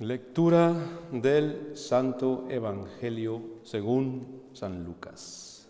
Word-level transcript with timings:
Lectura 0.00 0.76
del 1.10 1.76
Santo 1.76 2.46
Evangelio 2.48 3.42
según 3.64 4.44
San 4.52 4.84
Lucas. 4.84 5.68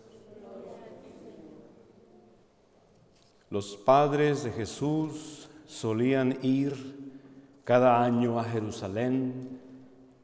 Los 3.49 3.75
padres 3.75 4.43
de 4.43 4.51
Jesús 4.51 5.49
solían 5.65 6.37
ir 6.43 7.09
cada 7.63 8.03
año 8.03 8.39
a 8.39 8.43
Jerusalén 8.43 9.59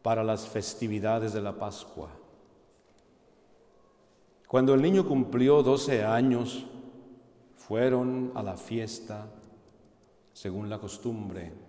para 0.03 0.23
las 0.23 0.47
festividades 0.47 1.33
de 1.33 1.41
la 1.41 1.57
Pascua. 1.57 2.11
Cuando 4.47 4.75
el 4.75 4.83
niño 4.83 5.07
cumplió 5.07 5.63
12 5.63 6.03
años, 6.03 6.67
fueron 7.55 8.33
a 8.35 8.43
la 8.43 8.55
fiesta 8.55 9.25
según 10.31 10.69
la 10.69 10.77
costumbre. 10.77 11.64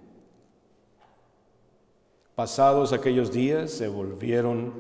Pasados 2.37 2.93
aquellos 2.93 3.33
días 3.33 3.71
se 3.71 3.89
volvieron, 3.89 4.75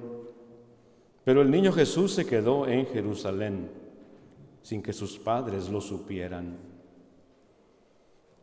pero 1.24 1.40
el 1.40 1.50
niño 1.50 1.72
Jesús 1.72 2.12
se 2.12 2.26
quedó 2.26 2.68
en 2.68 2.84
Jerusalén 2.86 3.70
sin 4.60 4.82
que 4.82 4.92
sus 4.92 5.18
padres 5.18 5.70
lo 5.70 5.80
supieran. 5.80 6.58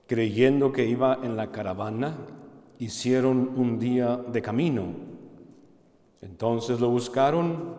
Creyendo 0.07 0.71
que 0.71 0.85
iba 0.85 1.19
en 1.21 1.35
la 1.35 1.51
caravana, 1.51 2.17
hicieron 2.79 3.51
un 3.55 3.77
día 3.77 4.17
de 4.17 4.41
camino. 4.41 4.85
Entonces 6.19 6.79
lo 6.79 6.89
buscaron 6.89 7.75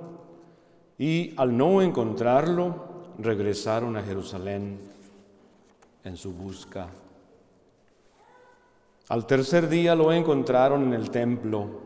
y 0.97 1.35
al 1.37 1.57
no 1.57 1.83
encontrarlo, 1.83 2.77
regresaron 3.19 3.97
a 3.97 4.03
Jerusalén 4.03 4.79
en 6.05 6.17
su 6.17 6.33
busca. 6.33 6.91
Al 9.09 9.27
tercer 9.27 9.69
día 9.69 9.95
lo 9.95 10.13
encontraron 10.13 10.85
en 10.85 10.95
el 10.95 11.11
templo, 11.11 11.83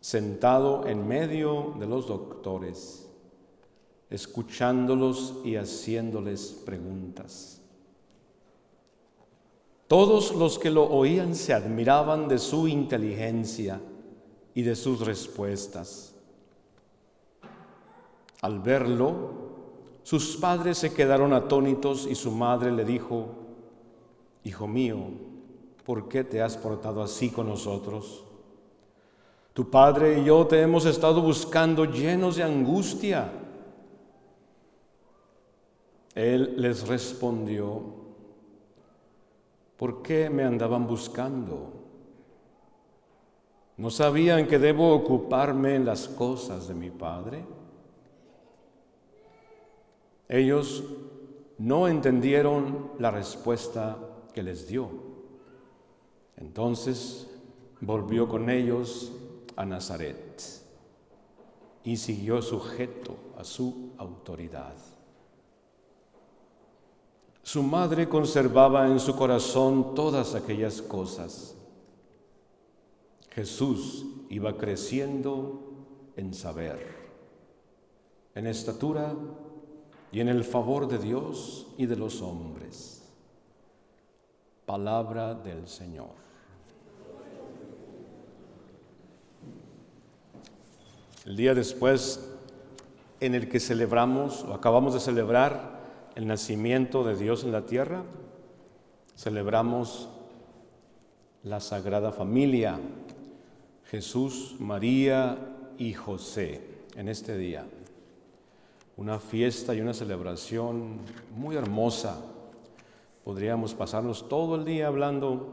sentado 0.00 0.86
en 0.86 1.08
medio 1.08 1.74
de 1.78 1.86
los 1.86 2.06
doctores, 2.06 3.10
escuchándolos 4.10 5.36
y 5.44 5.56
haciéndoles 5.56 6.62
preguntas. 6.66 7.62
Todos 9.86 10.34
los 10.34 10.58
que 10.58 10.70
lo 10.70 10.84
oían 10.84 11.34
se 11.34 11.54
admiraban 11.54 12.28
de 12.28 12.38
su 12.38 12.68
inteligencia 12.68 13.80
y 14.54 14.62
de 14.62 14.76
sus 14.76 15.00
respuestas. 15.00 16.14
Al 18.42 18.60
verlo, 18.60 19.48
sus 20.02 20.36
padres 20.36 20.76
se 20.76 20.92
quedaron 20.92 21.32
atónitos 21.32 22.06
y 22.06 22.14
su 22.14 22.30
madre 22.30 22.70
le 22.70 22.84
dijo, 22.84 23.28
Hijo 24.44 24.68
mío, 24.68 24.98
¿por 25.88 26.06
qué 26.06 26.22
te 26.22 26.42
has 26.42 26.54
portado 26.54 27.00
así 27.00 27.30
con 27.30 27.48
nosotros? 27.48 28.22
Tu 29.54 29.70
padre 29.70 30.20
y 30.20 30.24
yo 30.26 30.46
te 30.46 30.60
hemos 30.60 30.84
estado 30.84 31.22
buscando 31.22 31.86
llenos 31.86 32.36
de 32.36 32.42
angustia. 32.42 33.32
Él 36.14 36.56
les 36.58 36.86
respondió, 36.86 37.80
¿por 39.78 40.02
qué 40.02 40.28
me 40.28 40.44
andaban 40.44 40.86
buscando? 40.86 41.72
¿No 43.78 43.88
sabían 43.88 44.46
que 44.46 44.58
debo 44.58 44.92
ocuparme 44.92 45.74
en 45.74 45.86
las 45.86 46.06
cosas 46.06 46.68
de 46.68 46.74
mi 46.74 46.90
Padre? 46.90 47.46
Ellos 50.28 50.84
no 51.56 51.88
entendieron 51.88 52.90
la 52.98 53.10
respuesta 53.10 53.96
que 54.34 54.42
les 54.42 54.68
dio. 54.68 55.07
Entonces 56.40 57.26
volvió 57.80 58.28
con 58.28 58.48
ellos 58.48 59.12
a 59.56 59.64
Nazaret 59.64 60.42
y 61.82 61.96
siguió 61.96 62.42
sujeto 62.42 63.16
a 63.36 63.44
su 63.44 63.92
autoridad. 63.98 64.74
Su 67.42 67.62
madre 67.62 68.08
conservaba 68.08 68.88
en 68.88 69.00
su 69.00 69.16
corazón 69.16 69.94
todas 69.94 70.34
aquellas 70.34 70.82
cosas. 70.82 71.56
Jesús 73.30 74.04
iba 74.28 74.56
creciendo 74.56 75.62
en 76.16 76.34
saber, 76.34 76.94
en 78.34 78.46
estatura 78.46 79.14
y 80.12 80.20
en 80.20 80.28
el 80.28 80.44
favor 80.44 80.88
de 80.88 80.98
Dios 80.98 81.66
y 81.78 81.86
de 81.86 81.96
los 81.96 82.20
hombres. 82.20 83.02
Palabra 84.66 85.34
del 85.34 85.66
Señor. 85.66 86.27
El 91.28 91.36
día 91.36 91.54
después 91.54 92.26
en 93.20 93.34
el 93.34 93.50
que 93.50 93.60
celebramos 93.60 94.44
o 94.44 94.54
acabamos 94.54 94.94
de 94.94 95.00
celebrar 95.00 95.78
el 96.14 96.26
nacimiento 96.26 97.04
de 97.04 97.16
Dios 97.16 97.44
en 97.44 97.52
la 97.52 97.66
tierra, 97.66 98.02
celebramos 99.14 100.08
la 101.42 101.60
Sagrada 101.60 102.12
Familia, 102.12 102.80
Jesús, 103.90 104.56
María 104.58 105.36
y 105.76 105.92
José 105.92 106.62
en 106.96 107.10
este 107.10 107.36
día. 107.36 107.66
Una 108.96 109.18
fiesta 109.18 109.74
y 109.74 109.82
una 109.82 109.92
celebración 109.92 110.96
muy 111.36 111.56
hermosa. 111.56 112.24
Podríamos 113.22 113.74
pasarnos 113.74 114.30
todo 114.30 114.56
el 114.56 114.64
día 114.64 114.86
hablando 114.86 115.46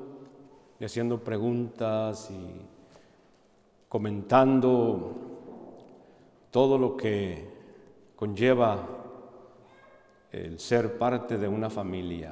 y 0.80 0.86
haciendo 0.86 1.22
preguntas 1.22 2.31
y 2.31 2.62
comentando 3.90 5.25
todo 6.55 6.77
lo 6.77 6.95
que 6.95 7.45
conlleva 8.16 8.88
el 10.31 10.57
ser 10.57 10.97
parte 10.97 11.38
de 11.38 11.49
una 11.49 11.69
familia. 11.69 12.31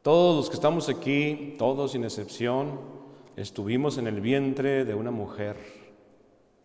Todos 0.00 0.36
los 0.36 0.48
que 0.48 0.54
estamos 0.54 0.88
aquí, 0.88 1.54
todos 1.58 1.92
sin 1.92 2.04
excepción, 2.04 2.80
estuvimos 3.36 3.98
en 3.98 4.06
el 4.06 4.22
vientre 4.22 4.86
de 4.86 4.94
una 4.94 5.10
mujer. 5.10 5.58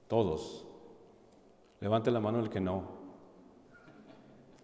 Todos. 0.08 0.66
Levante 1.82 2.10
la 2.10 2.22
mano 2.22 2.40
el 2.40 2.50
que 2.50 2.62
no. 2.62 2.84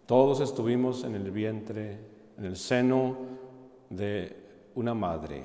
Todos 0.05 0.39
estuvimos 0.39 1.03
en 1.03 1.13
el 1.13 1.29
vientre, 1.31 1.99
en 2.37 2.45
el 2.45 2.55
seno 2.55 3.17
de 3.89 4.69
una 4.75 4.93
madre. 4.93 5.43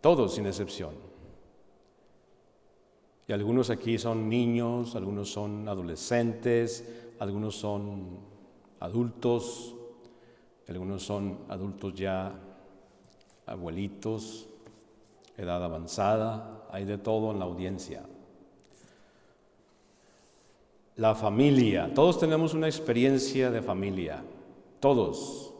Todos 0.00 0.36
sin 0.36 0.46
excepción. 0.46 1.11
Y 3.28 3.32
algunos 3.32 3.70
aquí 3.70 3.98
son 3.98 4.28
niños, 4.28 4.96
algunos 4.96 5.30
son 5.30 5.68
adolescentes, 5.68 7.12
algunos 7.18 7.54
son 7.54 8.18
adultos, 8.80 9.74
algunos 10.68 11.02
son 11.02 11.38
adultos 11.48 11.94
ya 11.94 12.32
abuelitos, 13.46 14.48
edad 15.36 15.62
avanzada, 15.62 16.66
hay 16.70 16.84
de 16.84 16.98
todo 16.98 17.30
en 17.30 17.38
la 17.38 17.44
audiencia. 17.44 18.02
La 20.96 21.14
familia, 21.14 21.92
todos 21.94 22.18
tenemos 22.18 22.54
una 22.54 22.66
experiencia 22.66 23.50
de 23.50 23.62
familia, 23.62 24.22
todos. 24.80 25.54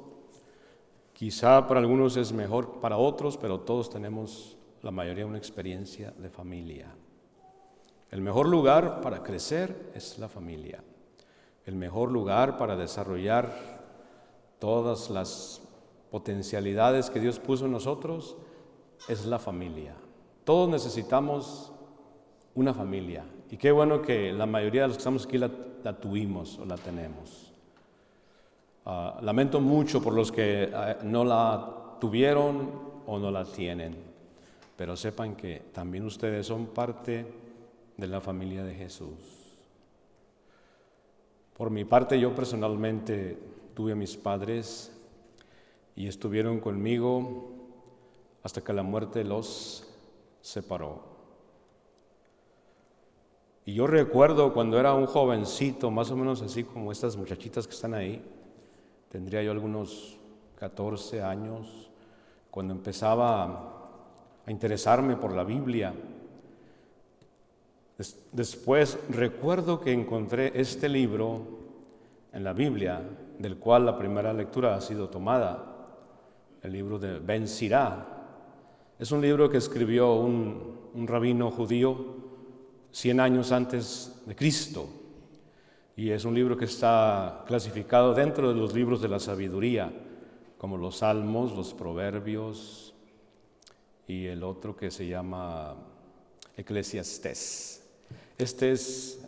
Quizá 1.12 1.66
para 1.66 1.80
algunos 1.80 2.16
es 2.16 2.32
mejor 2.32 2.80
para 2.80 2.98
otros, 2.98 3.36
pero 3.36 3.60
todos 3.60 3.88
tenemos, 3.88 4.56
la 4.82 4.90
mayoría, 4.90 5.26
una 5.26 5.38
experiencia 5.38 6.10
de 6.18 6.28
familia. 6.28 6.94
El 8.12 8.20
mejor 8.20 8.46
lugar 8.46 9.00
para 9.00 9.22
crecer 9.22 9.90
es 9.94 10.18
la 10.18 10.28
familia. 10.28 10.84
El 11.64 11.76
mejor 11.76 12.10
lugar 12.10 12.58
para 12.58 12.76
desarrollar 12.76 13.50
todas 14.58 15.08
las 15.08 15.62
potencialidades 16.10 17.08
que 17.08 17.20
Dios 17.20 17.38
puso 17.38 17.64
en 17.64 17.72
nosotros 17.72 18.36
es 19.08 19.24
la 19.24 19.38
familia. 19.38 19.94
Todos 20.44 20.68
necesitamos 20.68 21.72
una 22.54 22.74
familia. 22.74 23.24
Y 23.50 23.56
qué 23.56 23.72
bueno 23.72 24.02
que 24.02 24.30
la 24.30 24.44
mayoría 24.44 24.82
de 24.82 24.88
los 24.88 24.98
que 24.98 25.00
estamos 25.00 25.24
aquí 25.24 25.38
la, 25.38 25.48
tuvimos 25.98 26.58
o 26.58 26.66
la 26.66 26.76
tenemos. 26.76 27.50
Ah, 28.84 29.20
lamento 29.22 29.58
mucho 29.58 30.02
por 30.02 30.12
los 30.12 30.30
que 30.30 30.70
ah, 30.74 30.98
no 31.02 31.24
la 31.24 31.96
tuvieron 31.98 32.92
o 33.06 33.18
no 33.18 33.30
la 33.30 33.46
tienen, 33.46 33.96
pero 34.76 34.98
sepan 34.98 35.34
que 35.34 35.62
también 35.72 36.04
ustedes 36.04 36.46
son 36.46 36.66
parte 36.66 37.41
de 37.96 38.06
la 38.06 38.20
familia 38.20 38.64
de 38.64 38.74
Jesús. 38.74 39.18
Por 41.56 41.70
mi 41.70 41.84
parte, 41.84 42.18
yo 42.18 42.34
personalmente 42.34 43.38
tuve 43.74 43.92
a 43.92 43.96
mis 43.96 44.16
padres 44.16 44.92
y 45.94 46.06
estuvieron 46.08 46.60
conmigo 46.60 47.50
hasta 48.42 48.62
que 48.62 48.72
la 48.72 48.82
muerte 48.82 49.24
los 49.24 49.88
separó. 50.40 51.12
Y 53.64 53.74
yo 53.74 53.86
recuerdo 53.86 54.52
cuando 54.52 54.80
era 54.80 54.94
un 54.94 55.06
jovencito, 55.06 55.90
más 55.90 56.10
o 56.10 56.16
menos 56.16 56.42
así 56.42 56.64
como 56.64 56.90
estas 56.90 57.16
muchachitas 57.16 57.66
que 57.66 57.74
están 57.74 57.94
ahí, 57.94 58.20
tendría 59.08 59.42
yo 59.42 59.52
algunos 59.52 60.18
14 60.58 61.22
años, 61.22 61.90
cuando 62.50 62.74
empezaba 62.74 63.90
a 64.44 64.50
interesarme 64.50 65.16
por 65.16 65.32
la 65.32 65.44
Biblia. 65.44 65.94
Después 68.32 68.98
recuerdo 69.10 69.80
que 69.80 69.92
encontré 69.92 70.52
este 70.54 70.88
libro 70.88 71.60
en 72.32 72.44
la 72.44 72.52
Biblia, 72.52 73.02
del 73.38 73.58
cual 73.58 73.86
la 73.86 73.98
primera 73.98 74.32
lectura 74.32 74.74
ha 74.74 74.80
sido 74.80 75.08
tomada, 75.08 75.72
el 76.62 76.72
libro 76.72 76.98
de 76.98 77.18
Ben 77.18 77.46
Sirá. 77.48 78.06
Es 78.98 79.10
un 79.10 79.20
libro 79.20 79.50
que 79.50 79.58
escribió 79.58 80.14
un, 80.14 80.90
un 80.94 81.06
rabino 81.06 81.50
judío 81.50 82.22
100 82.92 83.20
años 83.20 83.52
antes 83.52 84.22
de 84.26 84.34
Cristo. 84.34 84.88
Y 85.96 86.10
es 86.10 86.24
un 86.24 86.34
libro 86.34 86.56
que 86.56 86.66
está 86.66 87.44
clasificado 87.46 88.14
dentro 88.14 88.48
de 88.48 88.58
los 88.58 88.74
libros 88.74 89.02
de 89.02 89.08
la 89.08 89.18
sabiduría, 89.18 89.92
como 90.56 90.76
los 90.76 90.98
salmos, 90.98 91.54
los 91.54 91.74
proverbios 91.74 92.94
y 94.06 94.26
el 94.26 94.42
otro 94.42 94.76
que 94.76 94.90
se 94.90 95.06
llama 95.06 95.74
Eclesiastés. 96.56 97.81
Este 98.42 98.72
es 98.72 99.20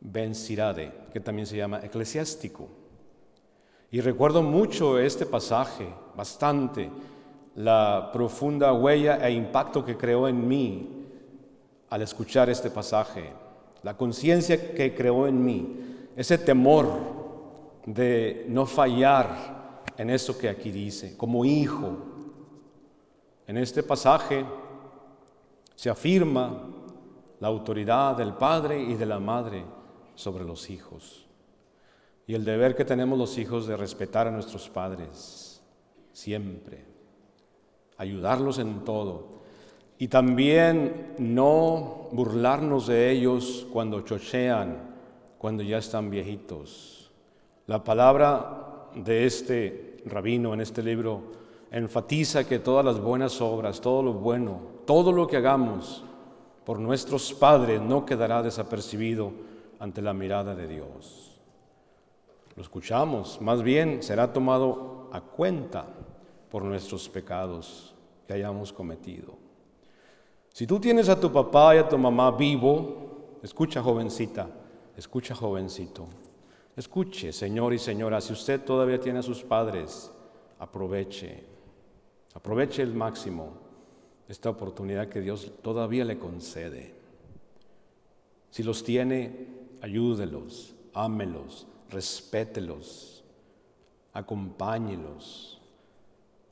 Ben 0.00 0.36
Sirade, 0.36 0.92
que 1.12 1.18
también 1.18 1.44
se 1.44 1.56
llama 1.56 1.80
eclesiástico. 1.82 2.68
Y 3.90 4.00
recuerdo 4.00 4.44
mucho 4.44 5.00
este 5.00 5.26
pasaje, 5.26 5.92
bastante, 6.16 6.88
la 7.56 8.10
profunda 8.12 8.72
huella 8.72 9.26
e 9.26 9.32
impacto 9.32 9.84
que 9.84 9.96
creó 9.96 10.28
en 10.28 10.46
mí 10.46 10.88
al 11.90 12.02
escuchar 12.02 12.48
este 12.48 12.70
pasaje, 12.70 13.32
la 13.82 13.96
conciencia 13.96 14.72
que 14.72 14.94
creó 14.94 15.26
en 15.26 15.44
mí, 15.44 16.06
ese 16.14 16.38
temor 16.38 16.86
de 17.84 18.46
no 18.48 18.66
fallar 18.66 19.82
en 19.98 20.10
eso 20.10 20.38
que 20.38 20.48
aquí 20.48 20.70
dice, 20.70 21.16
como 21.16 21.44
hijo. 21.44 21.98
En 23.48 23.56
este 23.56 23.82
pasaje 23.82 24.44
se 25.74 25.90
afirma 25.90 26.68
la 27.42 27.48
autoridad 27.48 28.16
del 28.16 28.34
padre 28.34 28.80
y 28.80 28.94
de 28.94 29.04
la 29.04 29.18
madre 29.18 29.64
sobre 30.14 30.44
los 30.44 30.70
hijos. 30.70 31.26
Y 32.24 32.36
el 32.36 32.44
deber 32.44 32.76
que 32.76 32.84
tenemos 32.84 33.18
los 33.18 33.36
hijos 33.36 33.66
de 33.66 33.76
respetar 33.76 34.28
a 34.28 34.30
nuestros 34.30 34.68
padres 34.68 35.60
siempre, 36.12 36.84
ayudarlos 37.98 38.60
en 38.60 38.84
todo. 38.84 39.40
Y 39.98 40.06
también 40.06 41.14
no 41.18 42.10
burlarnos 42.12 42.86
de 42.86 43.10
ellos 43.10 43.66
cuando 43.72 44.02
chochean, 44.02 44.94
cuando 45.36 45.64
ya 45.64 45.78
están 45.78 46.10
viejitos. 46.10 47.10
La 47.66 47.82
palabra 47.82 48.86
de 48.94 49.26
este 49.26 49.96
rabino 50.06 50.54
en 50.54 50.60
este 50.60 50.80
libro 50.80 51.32
enfatiza 51.72 52.46
que 52.46 52.60
todas 52.60 52.84
las 52.84 53.00
buenas 53.00 53.40
obras, 53.40 53.80
todo 53.80 54.00
lo 54.00 54.12
bueno, 54.12 54.60
todo 54.86 55.10
lo 55.10 55.26
que 55.26 55.38
hagamos, 55.38 56.04
por 56.64 56.78
nuestros 56.78 57.32
padres 57.32 57.80
no 57.80 58.06
quedará 58.06 58.42
desapercibido 58.42 59.32
ante 59.78 60.00
la 60.00 60.12
mirada 60.12 60.54
de 60.54 60.68
Dios. 60.68 61.40
Lo 62.54 62.62
escuchamos, 62.62 63.40
más 63.40 63.62
bien 63.62 64.02
será 64.02 64.32
tomado 64.32 65.08
a 65.12 65.20
cuenta 65.20 65.86
por 66.50 66.62
nuestros 66.62 67.08
pecados 67.08 67.94
que 68.26 68.34
hayamos 68.34 68.72
cometido. 68.72 69.36
Si 70.50 70.66
tú 70.66 70.78
tienes 70.78 71.08
a 71.08 71.18
tu 71.18 71.32
papá 71.32 71.74
y 71.74 71.78
a 71.78 71.88
tu 71.88 71.96
mamá 71.96 72.30
vivo, 72.30 73.38
escucha 73.42 73.82
jovencita, 73.82 74.48
escucha 74.96 75.34
jovencito, 75.34 76.06
escuche 76.76 77.32
señor 77.32 77.72
y 77.72 77.78
señora, 77.78 78.20
si 78.20 78.34
usted 78.34 78.62
todavía 78.62 79.00
tiene 79.00 79.20
a 79.20 79.22
sus 79.22 79.42
padres, 79.42 80.12
aproveche, 80.58 81.44
aproveche 82.34 82.82
el 82.82 82.94
máximo 82.94 83.71
esta 84.32 84.48
oportunidad 84.48 85.10
que 85.10 85.20
Dios 85.20 85.52
todavía 85.60 86.06
le 86.06 86.18
concede. 86.18 86.94
Si 88.50 88.62
los 88.62 88.82
tiene, 88.82 89.46
ayúdelos, 89.82 90.74
ámelos, 90.94 91.66
respételos, 91.90 93.22
acompáñelos, 94.14 95.60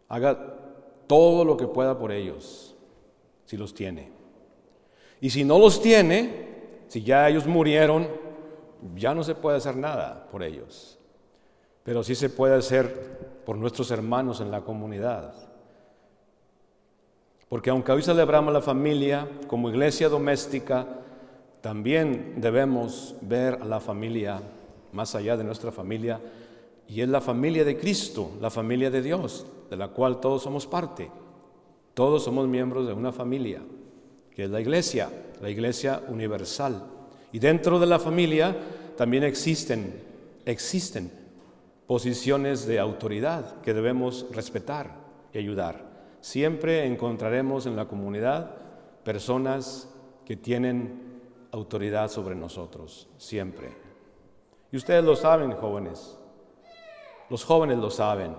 haga 0.09 0.59
todo 1.06 1.43
lo 1.43 1.56
que 1.56 1.67
pueda 1.67 1.99
por 1.99 2.12
ellos, 2.12 2.75
si 3.47 3.56
los 3.56 3.73
tiene. 3.73 4.12
Y 5.23 5.31
si 5.31 5.43
no 5.43 5.59
los 5.59 5.81
tiene, 5.81 6.82
si 6.88 7.03
ya 7.03 7.31
ellos 7.31 7.47
murieron, 7.47 8.09
ya 8.94 9.15
no 9.15 9.25
se 9.25 9.35
puede 9.35 9.56
hacer 9.56 9.75
nada 9.77 10.29
por 10.31 10.43
ellos. 10.43 10.99
Pero 11.82 12.03
sí 12.03 12.15
se 12.15 12.29
puede 12.29 12.56
hacer 12.56 13.41
por 13.47 13.56
nuestros 13.56 13.91
hermanos 13.91 14.43
en 14.43 14.50
la 14.50 14.61
comunidad. 14.61 15.50
Porque 17.50 17.70
aunque 17.70 17.91
hoy 17.91 18.00
celebramos 18.00 18.55
la 18.55 18.62
familia 18.62 19.29
como 19.49 19.70
iglesia 19.70 20.08
doméstica, 20.08 20.87
también 21.61 22.35
debemos 22.37 23.17
ver 23.23 23.58
a 23.61 23.64
la 23.64 23.81
familia 23.81 24.41
más 24.93 25.17
allá 25.17 25.37
de 25.37 25.43
nuestra 25.43 25.73
familia, 25.73 26.20
y 26.87 27.00
es 27.00 27.08
la 27.08 27.20
familia 27.20 27.64
de 27.64 27.76
Cristo, 27.76 28.31
la 28.41 28.50
familia 28.50 28.88
de 28.88 29.02
Dios, 29.02 29.47
de 29.69 29.76
la 29.76 29.88
cual 29.88 30.20
todos 30.20 30.44
somos 30.44 30.64
parte. 30.69 31.11
Todos 31.94 32.23
somos 32.23 32.47
miembros 32.47 32.87
de 32.87 32.93
una 32.93 33.11
familia, 33.11 33.61
que 34.32 34.44
es 34.44 34.50
la 34.50 34.61
iglesia, 34.61 35.11
la 35.43 35.50
iglesia 35.50 36.03
universal. 36.06 36.85
Y 37.32 37.41
dentro 37.41 37.81
de 37.81 37.87
la 37.87 37.99
familia 37.99 38.56
también 38.96 39.25
existen, 39.25 40.00
existen 40.44 41.11
posiciones 41.88 42.64
de 42.64 42.79
autoridad 42.79 43.61
que 43.61 43.75
debemos 43.75 44.26
respetar 44.31 44.94
y 45.32 45.38
ayudar. 45.38 45.89
Siempre 46.20 46.87
encontraremos 46.87 47.67
en 47.67 47.76
la 47.76 47.87
comunidad 47.87 48.56
personas 49.05 49.88
que 50.25 50.37
tienen 50.37 51.20
autoridad 51.50 52.11
sobre 52.11 52.34
nosotros, 52.34 53.08
siempre. 53.17 53.75
Y 54.70 54.76
ustedes 54.76 55.02
lo 55.02 55.17
saben, 55.17 55.52
jóvenes. 55.52 56.17
Los 57.28 57.44
jóvenes 57.44 57.78
lo 57.78 57.90
saben. 57.90 58.37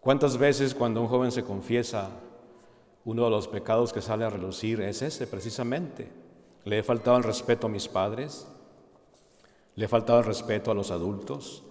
¿Cuántas 0.00 0.36
veces 0.36 0.74
cuando 0.74 1.00
un 1.00 1.08
joven 1.08 1.32
se 1.32 1.44
confiesa, 1.44 2.10
uno 3.04 3.24
de 3.24 3.30
los 3.30 3.48
pecados 3.48 3.92
que 3.92 4.02
sale 4.02 4.24
a 4.24 4.30
relucir 4.30 4.80
es 4.80 5.02
ese 5.02 5.26
precisamente? 5.26 6.10
Le 6.64 6.78
he 6.78 6.82
faltado 6.82 7.16
el 7.16 7.24
respeto 7.24 7.66
a 7.66 7.70
mis 7.70 7.88
padres, 7.88 8.46
le 9.76 9.86
he 9.86 9.88
faltado 9.88 10.20
el 10.20 10.26
respeto 10.26 10.70
a 10.70 10.74
los 10.74 10.90
adultos, 10.90 11.62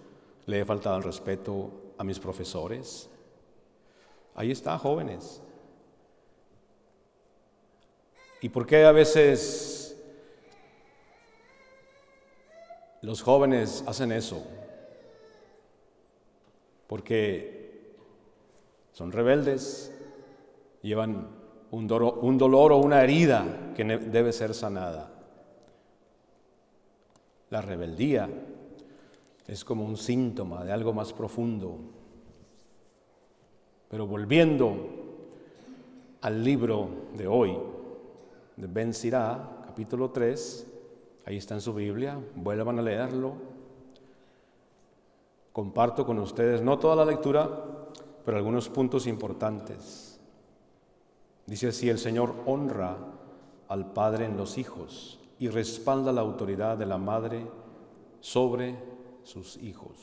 le 0.45 0.60
he 0.60 0.66
faltado 0.66 0.98
el 0.98 1.04
respeto 1.04 1.82
a 1.98 2.04
mis 2.04 2.19
profesores. 2.19 3.10
Ahí 4.36 4.51
está, 4.51 4.78
jóvenes. 4.78 5.42
¿Y 8.42 8.50
por 8.50 8.66
qué 8.66 8.83
a 8.83 8.92
veces 8.92 9.97
los 13.02 13.21
jóvenes 13.21 13.83
hacen 13.88 14.12
eso? 14.12 14.45
Porque 16.88 17.95
son 18.92 19.12
rebeldes, 19.12 19.94
llevan 20.81 21.28
un, 21.71 21.92
un 21.92 22.38
dolor 22.38 22.71
o 22.73 22.78
una 22.78 23.04
herida 23.04 23.71
que 23.76 23.83
debe 23.83 24.33
ser 24.33 24.54
sanada. 24.54 25.09
La 27.50 27.62
rebeldía 27.62 28.30
es 29.47 29.66
como 29.66 29.85
un 29.85 29.97
síntoma 29.97 30.64
de 30.64 30.71
algo 30.71 30.94
más 30.94 31.14
profundo. 31.14 31.78
Pero 33.90 34.07
volviendo 34.07 34.76
al 36.21 36.44
libro 36.44 36.90
de 37.16 37.28
hoy, 37.28 37.57
de 38.56 38.68
Ben 38.68 38.94
Sirá, 38.94 39.62
capítulo 39.66 40.12
3, 40.12 40.68
ahí 41.26 41.38
está 41.38 41.56
en 41.56 41.62
su 41.62 41.73
Biblia, 41.73 42.19
vuelvan 42.35 42.80
a 42.80 42.81
leerlo. 42.81 43.33
Comparto 45.52 46.06
con 46.06 46.18
ustedes 46.19 46.62
no 46.62 46.80
toda 46.80 46.95
la 46.95 47.06
lectura, 47.06 47.50
pero 48.26 48.38
algunos 48.38 48.69
puntos 48.69 49.06
importantes. 49.06 50.19
Dice 51.45 51.68
así, 51.68 51.90
el 51.90 52.00
Señor 52.00 52.33
honra 52.45 52.97
al 53.68 53.92
Padre 53.92 54.26
en 54.26 54.38
los 54.38 54.57
hijos 54.57 55.19
y 55.40 55.50
respalda 55.50 56.14
la 56.14 56.21
autoridad 56.21 56.78
de 56.78 56.85
la 56.85 56.97
Madre 56.97 57.45
sobre 58.21 58.93
sus 59.23 59.57
hijos. 59.57 59.97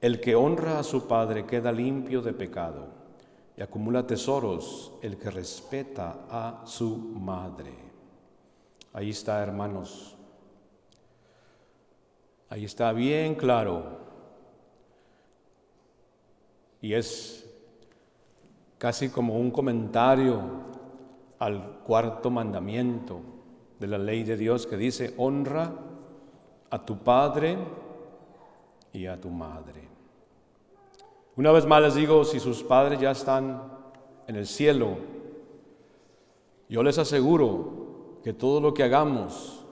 El 0.00 0.20
que 0.20 0.34
honra 0.34 0.78
a 0.78 0.82
su 0.82 1.06
padre 1.06 1.46
queda 1.46 1.72
limpio 1.72 2.20
de 2.22 2.32
pecado 2.32 2.88
y 3.56 3.62
acumula 3.62 4.06
tesoros 4.06 4.92
el 5.02 5.16
que 5.16 5.30
respeta 5.30 6.26
a 6.28 6.66
su 6.66 6.96
madre. 6.96 7.72
Ahí 8.92 9.10
está, 9.10 9.42
hermanos. 9.42 10.16
Ahí 12.48 12.64
está 12.64 12.92
bien 12.92 13.34
claro. 13.34 13.98
Y 16.80 16.92
es 16.92 17.48
casi 18.78 19.08
como 19.08 19.38
un 19.38 19.50
comentario 19.50 20.40
al 21.38 21.80
cuarto 21.80 22.30
mandamiento 22.30 23.20
de 23.78 23.86
la 23.86 23.98
ley 23.98 24.22
de 24.24 24.36
Dios 24.36 24.66
que 24.66 24.76
dice, 24.76 25.14
honra 25.16 25.72
a 26.70 26.84
tu 26.84 26.98
padre 26.98 27.56
y 28.96 29.06
a 29.06 29.20
tu 29.20 29.28
madre. 29.28 29.88
Una 31.36 31.52
vez 31.52 31.66
más 31.66 31.82
les 31.82 31.94
digo, 31.94 32.24
si 32.24 32.40
sus 32.40 32.62
padres 32.62 32.98
ya 32.98 33.10
están 33.10 33.62
en 34.26 34.36
el 34.36 34.46
cielo, 34.46 34.96
yo 36.68 36.82
les 36.82 36.96
aseguro 36.96 38.20
que 38.24 38.32
todo 38.32 38.60
lo 38.60 38.72
que 38.72 38.82
hagamos, 38.82 39.64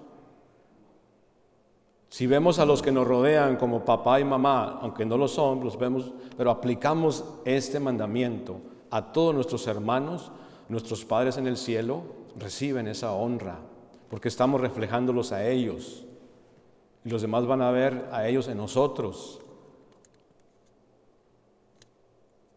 si 2.10 2.26
vemos 2.26 2.58
a 2.58 2.66
los 2.66 2.82
que 2.82 2.92
nos 2.92 3.08
rodean 3.08 3.56
como 3.56 3.84
papá 3.84 4.20
y 4.20 4.24
mamá, 4.24 4.78
aunque 4.82 5.06
no 5.06 5.16
lo 5.16 5.26
son, 5.26 5.64
los 5.64 5.78
vemos, 5.78 6.12
pero 6.36 6.50
aplicamos 6.50 7.24
este 7.46 7.80
mandamiento 7.80 8.58
a 8.90 9.10
todos 9.10 9.34
nuestros 9.34 9.66
hermanos, 9.66 10.30
nuestros 10.68 11.04
padres 11.04 11.38
en 11.38 11.46
el 11.46 11.56
cielo 11.56 12.02
reciben 12.38 12.86
esa 12.88 13.12
honra, 13.12 13.58
porque 14.10 14.28
estamos 14.28 14.60
reflejándolos 14.60 15.32
a 15.32 15.48
ellos. 15.48 16.04
Y 17.04 17.10
los 17.10 17.20
demás 17.20 17.46
van 17.46 17.60
a 17.60 17.70
ver 17.70 18.08
a 18.12 18.26
ellos 18.26 18.48
en 18.48 18.56
nosotros. 18.56 19.40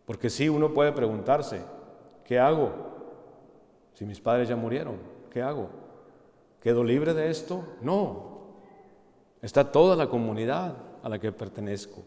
Porque 0.05 0.29
sí, 0.29 0.47
uno 0.47 0.73
puede 0.73 0.93
preguntarse, 0.93 1.61
¿qué 2.23 2.39
hago? 2.39 2.71
Si 3.93 4.05
mis 4.05 4.21
padres 4.21 4.47
ya 4.47 4.55
murieron, 4.55 4.95
¿qué 5.31 5.41
hago? 5.41 5.69
¿Quedo 6.61 6.83
libre 6.83 7.13
de 7.13 7.29
esto? 7.29 7.65
No. 7.81 8.37
Está 9.41 9.69
toda 9.69 9.95
la 9.97 10.07
comunidad 10.07 10.77
a 11.03 11.09
la 11.09 11.19
que 11.19 11.31
pertenezco. 11.33 12.03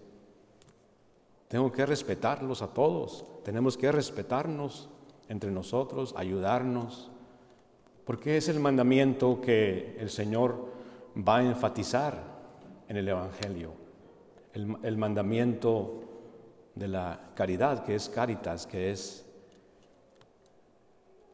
Tengo 1.49 1.71
que 1.71 1.85
respetarlos 1.85 2.63
a 2.63 2.69
todos. 2.69 3.27
Tenemos 3.45 3.77
que 3.77 3.93
respetarnos 3.93 4.89
entre 5.29 5.51
nosotros, 5.51 6.15
ayudarnos. 6.17 7.11
Porque 8.07 8.39
es 8.39 8.49
el 8.49 8.61
mandamiento 8.61 9.41
que 9.43 9.97
el 9.99 10.09
Señor 10.09 10.69
va 11.17 11.39
a 11.39 11.43
enfatizar 11.43 12.30
en 12.91 12.97
el 12.97 13.09
Evangelio. 13.09 13.73
El, 14.53 14.97
mandamiento 14.97 16.03
de 16.75 16.89
la 16.89 17.21
caridad, 17.35 17.85
que 17.85 17.95
es 17.95 18.09
caritas, 18.09 18.67
que 18.67 18.91
es 18.91 19.25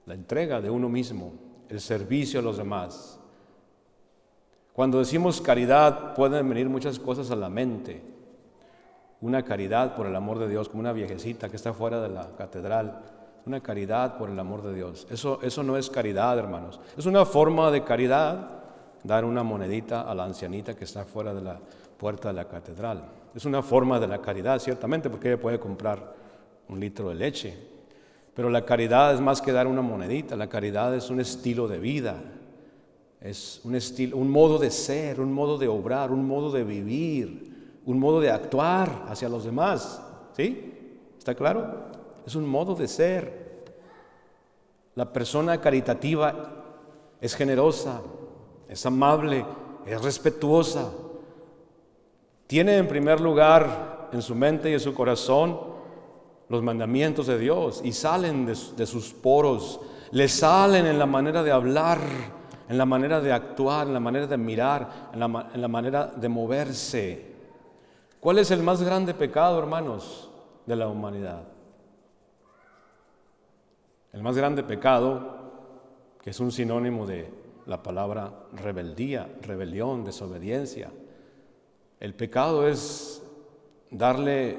la 0.05 0.13
entrega 0.13 0.61
de 0.61 0.69
uno 0.69 0.91
mismo, 0.91 1.33
el 1.71 1.81
servicio 1.81 2.41
a 2.41 2.43
los 2.43 2.59
demás. 2.59 3.19
Cuando 4.75 4.99
decimos 4.99 5.41
caridad 5.41 6.15
pueden 6.15 6.47
venir 6.47 6.69
muchas 6.69 6.99
cosas 6.99 7.31
a 7.31 7.37
la 7.37 7.49
mente. 7.49 8.03
Una 9.23 9.43
caridad 9.43 9.97
por 9.97 10.07
el 10.07 10.15
amor 10.15 10.39
de 10.39 10.49
Dios, 10.49 10.69
como 10.69 10.81
una 10.81 10.93
viejecita 10.93 11.49
que 11.49 11.57
está 11.57 11.73
fuera 11.73 12.03
de 12.03 12.11
la 12.11 12.37
catedral. 12.37 13.03
Una 13.47 13.63
caridad 13.63 14.19
por 14.19 14.29
el 14.29 14.39
amor 14.39 14.63
de 14.63 14.75
Dios. 14.75 15.07
Eso, 15.11 15.41
eso 15.41 15.63
no 15.63 15.79
es 15.79 15.89
caridad, 15.89 16.39
hermanos. 16.39 16.81
Es 16.99 17.07
una 17.07 17.25
forma 17.25 17.71
de 17.71 17.83
caridad 17.83 18.56
dar 19.07 19.25
una 19.25 19.43
monedita 19.43 20.03
a 20.03 20.15
la 20.15 20.25
ancianita 20.25 20.75
que 20.75 20.85
está 20.85 21.05
fuera 21.05 21.33
de 21.33 21.43
la 21.43 21.59
puerta 21.97 22.29
de 22.29 22.35
la 22.35 22.49
catedral. 22.49 23.05
Es 23.35 23.45
una 23.45 23.63
forma 23.63 24.01
de 24.01 24.07
la 24.07 24.21
caridad, 24.21 24.59
ciertamente, 24.59 25.11
porque 25.11 25.29
ella 25.29 25.41
puede 25.41 25.59
comprar 25.59 26.15
un 26.69 26.81
litro 26.81 27.09
de 27.09 27.15
leche. 27.15 27.57
Pero 28.35 28.51
la 28.51 28.65
caridad 28.65 29.15
es 29.15 29.21
más 29.21 29.41
que 29.41 29.53
dar 29.53 29.67
una 29.67 29.83
monedita, 29.83 30.37
la 30.37 30.49
caridad 30.49 30.95
es 30.95 31.09
un 31.09 31.21
estilo 31.21 31.69
de 31.69 31.79
vida, 31.79 32.17
es 33.21 33.61
un, 33.65 33.75
estilo, 33.75 34.17
un 34.19 34.31
modo 34.31 34.59
de 34.59 34.71
ser, 34.71 35.21
un 35.21 35.33
modo 35.33 35.57
de 35.57 35.69
obrar, 35.69 36.13
un 36.13 36.27
modo 36.27 36.51
de 36.51 36.65
vivir, 36.65 37.81
un 37.87 37.99
modo 37.99 38.21
de 38.21 38.31
actuar 38.31 39.05
hacia 39.09 39.29
los 39.29 39.45
demás. 39.45 40.03
¿Sí? 40.37 40.75
¿Está 41.17 41.35
claro? 41.35 41.87
Es 42.27 42.35
un 42.35 42.47
modo 42.47 42.75
de 42.75 42.89
ser. 42.89 43.47
La 44.95 45.13
persona 45.13 45.61
caritativa 45.61 46.65
es 47.21 47.35
generosa, 47.35 48.03
es 48.69 48.85
amable, 48.87 49.45
es 49.87 50.03
respetuosa, 50.03 50.91
tiene 52.47 52.77
en 52.77 52.87
primer 52.87 53.21
lugar 53.21 54.09
en 54.13 54.23
su 54.23 54.35
mente 54.35 54.71
y 54.71 54.75
en 54.75 54.81
su 54.81 54.95
corazón 54.95 55.59
los 56.49 56.63
mandamientos 56.63 57.27
de 57.27 57.39
Dios 57.39 57.81
y 57.83 57.93
salen 57.93 58.47
de, 58.47 58.87
sus 58.87 59.13
poros, 59.13 59.81
le 60.13 60.29
salen 60.29 60.87
en 60.87 60.99
la 60.99 61.07
manera 61.07 61.43
de 61.43 61.51
hablar, 61.51 61.99
en 62.69 62.79
la 62.79 62.87
manera 62.87 63.21
de 63.21 63.33
actuar, 63.33 63.89
en 63.89 63.95
la 63.95 64.01
manera 64.01 64.27
de 64.27 64.37
mirar, 64.37 65.11
en 65.13 65.21
la, 65.21 65.69
manera 65.69 66.07
de 66.07 66.29
moverse. 66.29 67.37
¿Cuál 68.21 68.39
es 68.39 68.51
el 68.51 68.63
más 68.63 68.83
grande 68.83 69.13
pecado, 69.13 69.59
hermanos, 69.59 70.31
de 70.67 70.77
la 70.77 70.87
humanidad? 70.87 71.43
El 74.13 74.23
más 74.23 74.37
grande 74.37 74.63
pecado, 74.63 75.37
que 76.23 76.31
es 76.31 76.41
un 76.41 76.53
sinónimo 76.53 77.07
de 77.07 77.46
la 77.67 77.83
palabra 77.83 78.47
rebeldía, 78.53 79.29
rebelión, 79.43 80.05
desobediencia, 80.05 80.91
el 81.99 82.15
pecado 82.15 82.67
es 82.67 83.23
darle 83.91 84.59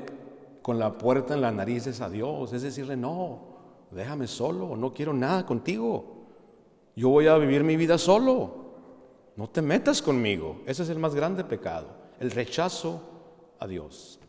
con 0.61 0.79
la 0.79 0.97
puerta 0.97 1.33
en 1.33 1.41
las 1.41 1.53
narices 1.53 2.01
a 2.01 2.09
Dios, 2.09 2.51
es 2.51 2.61
decirle, 2.61 2.97
no, 2.97 3.39
déjame 3.91 4.27
solo, 4.27 4.75
no 4.75 4.93
quiero 4.93 5.13
nada 5.13 5.45
contigo. 5.45 6.17
Yo 6.95 7.09
voy 7.09 7.27
a 7.27 7.37
vivir 7.37 7.63
mi 7.63 7.75
vida 7.75 7.97
solo. 7.97 8.65
No 9.35 9.47
te 9.47 9.61
metas 9.61 10.01
conmigo. 10.01 10.61
Ese 10.65 10.81
es 10.81 10.89
el 10.89 10.97
más 10.97 11.13
grande 11.13 11.43
pecado, 11.43 11.87
el 12.19 12.31
rechazo 12.31 13.01
a 13.59 13.67
Dios. 13.67 14.19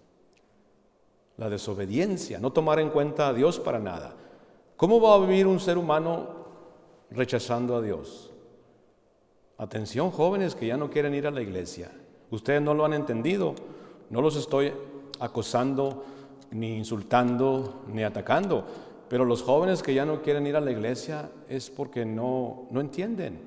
La 1.39 1.49
desobediencia, 1.49 2.39
no 2.39 2.53
tomar 2.53 2.79
en 2.79 2.91
cuenta 2.91 3.29
a 3.29 3.33
Dios 3.33 3.59
para 3.59 3.79
nada. 3.79 4.15
¿Cómo 4.77 5.01
va 5.01 5.15
a 5.15 5.19
vivir 5.19 5.47
un 5.47 5.59
ser 5.59 5.79
humano 5.79 6.29
rechazando 7.11 7.75
a 7.75 7.81
Dios? 7.81 8.31
Atención 9.59 10.13
jóvenes 10.13 10.55
que 10.55 10.69
ya 10.69 10.77
no 10.77 10.89
quieren 10.89 11.15
ir 11.15 11.27
a 11.27 11.33
la 11.33 11.43
iglesia. 11.43 11.91
Ustedes 12.31 12.63
no 12.63 12.75
lo 12.75 12.85
han 12.85 12.93
entendido. 12.93 13.57
No 14.09 14.23
los 14.23 14.37
estoy 14.37 14.73
acosando, 15.19 16.05
ni 16.53 16.77
insultando, 16.77 17.83
ni 17.93 18.05
atacando. 18.05 18.65
Pero 19.09 19.25
los 19.25 19.43
jóvenes 19.43 19.83
que 19.83 19.95
ya 19.95 20.05
no 20.05 20.23
quieren 20.23 20.47
ir 20.47 20.55
a 20.55 20.61
la 20.61 20.71
iglesia 20.71 21.31
es 21.49 21.71
porque 21.71 22.05
no, 22.05 22.69
no 22.71 22.81
entienden. 22.81 23.41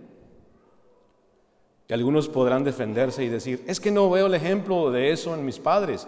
Y 1.88 1.94
algunos 1.94 2.28
podrán 2.28 2.66
defenderse 2.66 3.24
y 3.24 3.30
decir, 3.30 3.64
es 3.66 3.80
que 3.80 3.92
no 3.92 4.10
veo 4.10 4.28
el 4.28 4.34
ejemplo 4.34 4.92
de 4.92 5.12
eso 5.12 5.34
en 5.34 5.46
mis 5.46 5.60
padres. 5.60 6.08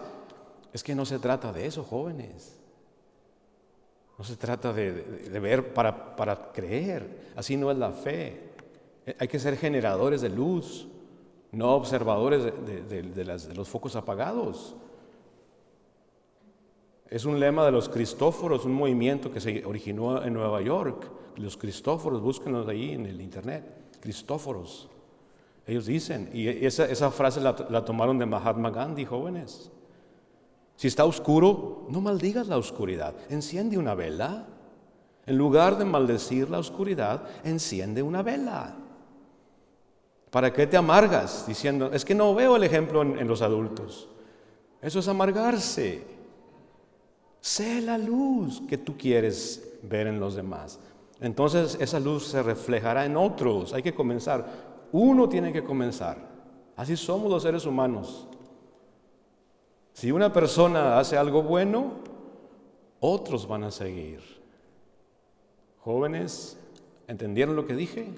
Es 0.74 0.82
que 0.82 0.94
no 0.94 1.06
se 1.06 1.18
trata 1.18 1.50
de 1.50 1.66
eso, 1.66 1.82
jóvenes. 1.82 2.58
No 4.18 4.24
se 4.24 4.36
trata 4.36 4.72
de, 4.74 4.92
de 4.92 5.40
ver 5.40 5.72
para, 5.72 6.14
para 6.14 6.52
creer. 6.52 7.32
Así 7.36 7.56
no 7.56 7.70
es 7.70 7.78
la 7.78 7.90
fe. 7.90 8.53
Hay 9.18 9.28
que 9.28 9.38
ser 9.38 9.56
generadores 9.56 10.20
de 10.20 10.30
luz 10.30 10.88
no 11.54 11.74
observadores 11.74 12.44
de, 12.44 13.54
los 13.54 13.68
focos 13.68 13.96
apagados. 13.96 14.74
Es 17.08 17.24
un 17.24 17.38
lema 17.38 17.64
de 17.64 17.72
los 17.72 17.88
Cristóforos, 17.88 18.64
un 18.64 18.74
movimiento 18.74 19.30
que 19.30 19.40
se 19.40 19.64
originó 19.64 20.22
en 20.22 20.34
Nueva 20.34 20.60
York. 20.62 21.10
Los 21.36 21.56
Cristóforos, 21.56 22.20
búsquenlos 22.20 22.66
ahí 22.68 22.92
en 22.92 23.06
el 23.06 23.20
internet. 23.20 23.64
Cristóforos. 24.00 24.88
Ellos 25.66 25.86
dicen, 25.86 26.28
y 26.32 26.48
esa, 26.48 27.10
frase 27.10 27.40
la, 27.40 27.54
la, 27.70 27.84
tomaron 27.84 28.18
de 28.18 28.26
Mahatma 28.26 28.70
Gandhi, 28.70 29.04
jóvenes. 29.04 29.70
Si 30.76 30.88
está 30.88 31.04
oscuro, 31.04 31.86
no 31.88 32.00
maldigas 32.00 32.48
la 32.48 32.58
oscuridad, 32.58 33.14
enciende 33.30 33.78
una 33.78 33.94
vela. 33.94 34.48
En 35.26 35.38
lugar 35.38 35.78
de 35.78 35.84
maldecir 35.84 36.50
la 36.50 36.58
oscuridad, 36.58 37.24
enciende 37.44 38.02
una 38.02 38.22
vela. 38.22 38.76
¿Para 40.34 40.52
qué 40.52 40.66
te 40.66 40.76
amargas 40.76 41.46
diciendo, 41.46 41.92
es 41.92 42.04
que 42.04 42.12
no 42.12 42.34
veo 42.34 42.56
el 42.56 42.64
ejemplo 42.64 43.02
en, 43.02 43.28
los 43.28 43.40
adultos? 43.40 44.08
Eso 44.82 44.98
es 44.98 45.06
amargarse. 45.06 46.02
Sé 47.40 47.80
la 47.80 47.96
luz 47.96 48.60
que 48.68 48.76
tú 48.76 48.96
quieres 48.98 49.78
ver 49.82 50.08
en 50.08 50.18
los 50.18 50.34
demás. 50.34 50.80
Entonces 51.20 51.78
esa 51.80 52.00
luz 52.00 52.26
se 52.26 52.42
reflejará 52.42 53.04
en 53.04 53.16
otros. 53.16 53.74
Hay 53.74 53.84
que 53.84 53.94
comenzar. 53.94 54.44
Uno 54.90 55.28
tiene 55.28 55.52
que 55.52 55.62
comenzar. 55.62 56.18
Así 56.74 56.96
somos 56.96 57.30
los 57.30 57.44
seres 57.44 57.64
humanos. 57.64 58.26
Si 59.92 60.10
una 60.10 60.32
persona 60.32 60.98
hace 60.98 61.16
algo 61.16 61.44
bueno, 61.44 61.92
otros 62.98 63.46
van 63.46 63.62
a 63.62 63.70
seguir. 63.70 64.18
Jóvenes, 65.84 66.58
¿entendieron 67.06 67.54
lo 67.54 67.64
que 67.64 67.76
dije? 67.76 68.08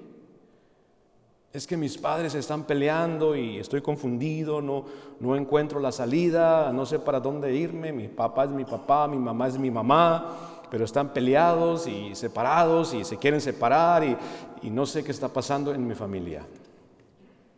Es 1.57 1.67
que 1.67 1.79
mis 1.79 1.97
padres 1.97 2.35
están 2.35 2.65
peleando 2.65 3.35
y 3.35 3.57
estoy 3.57 3.81
confundido, 3.81 4.61
no, 4.61 4.85
no 5.21 5.35
encuentro 5.37 5.81
la 5.81 5.91
salida, 5.91 6.71
no 6.71 6.85
sé 6.85 6.99
para 6.99 7.19
dónde 7.19 7.55
irme, 7.55 7.93
mi 7.93 8.09
papá 8.09 8.45
es 8.45 8.51
mi 8.51 8.67
papá, 8.67 9.09
mi 9.09 9.17
mamá 9.17 9.49
es 9.49 9.59
mi 9.59 9.71
mamá, 9.71 10.67
pero 10.71 10.85
están 10.85 11.15
peleados 11.15 11.87
y 11.87 12.15
separados 12.15 12.93
y 12.93 13.05
se 13.05 13.17
quieren 13.17 13.41
separar 13.41 14.05
y, 14.05 14.19
y 14.67 14.71
no 14.71 14.85
sé 14.85 15.03
qué 15.03 15.11
está 15.11 15.29
pasando 15.29 15.73
en 15.73 15.87
mi 15.87 15.95
familia. 15.95 16.47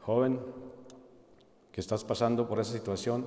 Joven, 0.02 0.38
que 1.73 1.81
estás 1.81 2.05
pasando 2.05 2.47
por 2.47 2.61
esa 2.61 2.75
situación, 2.75 3.26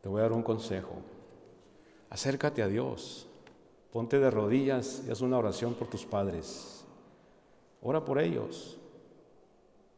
te 0.00 0.08
voy 0.08 0.20
a 0.20 0.22
dar 0.22 0.32
un 0.32 0.42
consejo. 0.42 0.94
Acércate 2.08 2.62
a 2.62 2.68
Dios, 2.68 3.26
ponte 3.92 4.18
de 4.18 4.30
rodillas 4.30 5.02
y 5.06 5.10
haz 5.10 5.20
una 5.20 5.36
oración 5.36 5.74
por 5.74 5.88
tus 5.88 6.06
padres. 6.06 6.82
Ora 7.82 8.02
por 8.02 8.18
ellos. 8.18 8.78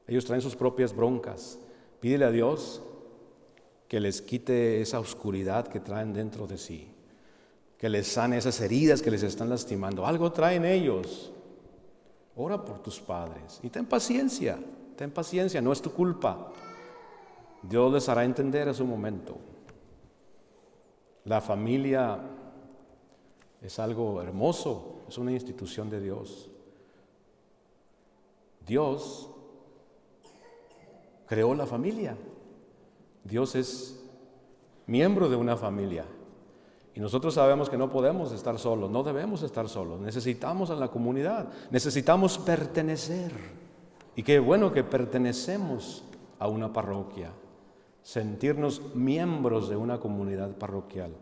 Ellos 0.07 0.25
traen 0.25 0.43
sus 0.43 0.57
propias 0.57 0.95
broncas. 0.95 1.59
Pídele 2.01 2.25
a 2.25 2.31
Dios 2.31 2.83
que 3.89 4.01
les 4.01 4.23
quite 4.23 4.81
esa 4.81 5.01
oscuridad 5.01 5.69
que 5.69 5.81
traen 5.81 6.13
dentro 6.13 6.47
de 6.47 6.59
sí, 6.59 6.89
que 7.79 7.89
les 7.89 8.07
sane 8.07 8.39
esas 8.39 8.61
heridas 8.61 9.03
que 9.03 9.11
les 9.11 9.23
están 9.23 9.49
lastimando. 9.49 10.07
Algo 10.07 10.33
traen 10.33 10.65
ellos. 10.65 11.33
Ora 12.37 12.63
por 12.63 12.83
tus 12.83 13.01
padres 13.01 13.61
y 13.63 13.71
ten 13.71 13.87
paciencia, 13.87 14.59
ten 14.95 15.11
paciencia, 15.11 15.63
no 15.63 15.73
es 15.73 15.81
tu 15.81 15.91
culpa. 15.93 16.53
Dios 17.63 17.93
les 17.93 18.09
hará 18.09 18.25
entender 18.25 18.69
a 18.69 18.75
su 18.75 18.85
momento. 18.85 19.39
La 21.25 21.41
familia 21.41 22.21
es 23.63 23.79
algo 23.79 24.21
hermoso, 24.21 25.01
es 25.09 25.17
una 25.17 25.33
institución 25.33 25.89
de 25.89 26.01
Dios. 26.01 26.51
Dios 28.67 29.31
creó 31.27 31.55
la 31.55 31.67
familia. 31.67 32.17
Dios 33.25 33.55
es 33.55 34.03
miembro 34.87 35.29
de 35.29 35.37
una 35.37 35.57
familia. 35.57 36.05
Y 36.95 37.01
nosotros 37.01 37.35
sabemos 37.35 37.69
que 37.69 37.77
no 37.77 37.91
podemos 37.91 38.33
estar 38.33 38.59
solos, 38.59 38.91
no 38.91 39.03
debemos 39.03 39.43
estar 39.43 39.69
solos. 39.69 40.01
Necesitamos 40.01 40.71
a 40.71 40.77
la 40.77 40.89
comunidad, 40.89 41.49
necesitamos 41.71 42.39
pertenecer. 42.39 43.33
Y 44.15 44.23
qué 44.23 44.39
bueno 44.39 44.73
que 44.73 44.83
pertenecemos 44.83 46.05
a 46.39 46.49
una 46.49 46.73
parroquia, 46.73 47.33
sentirnos 48.03 48.95
miembros 48.95 49.69
de 49.69 49.77
una 49.77 50.01
comunidad 50.01 50.57
parroquial. 50.57 51.13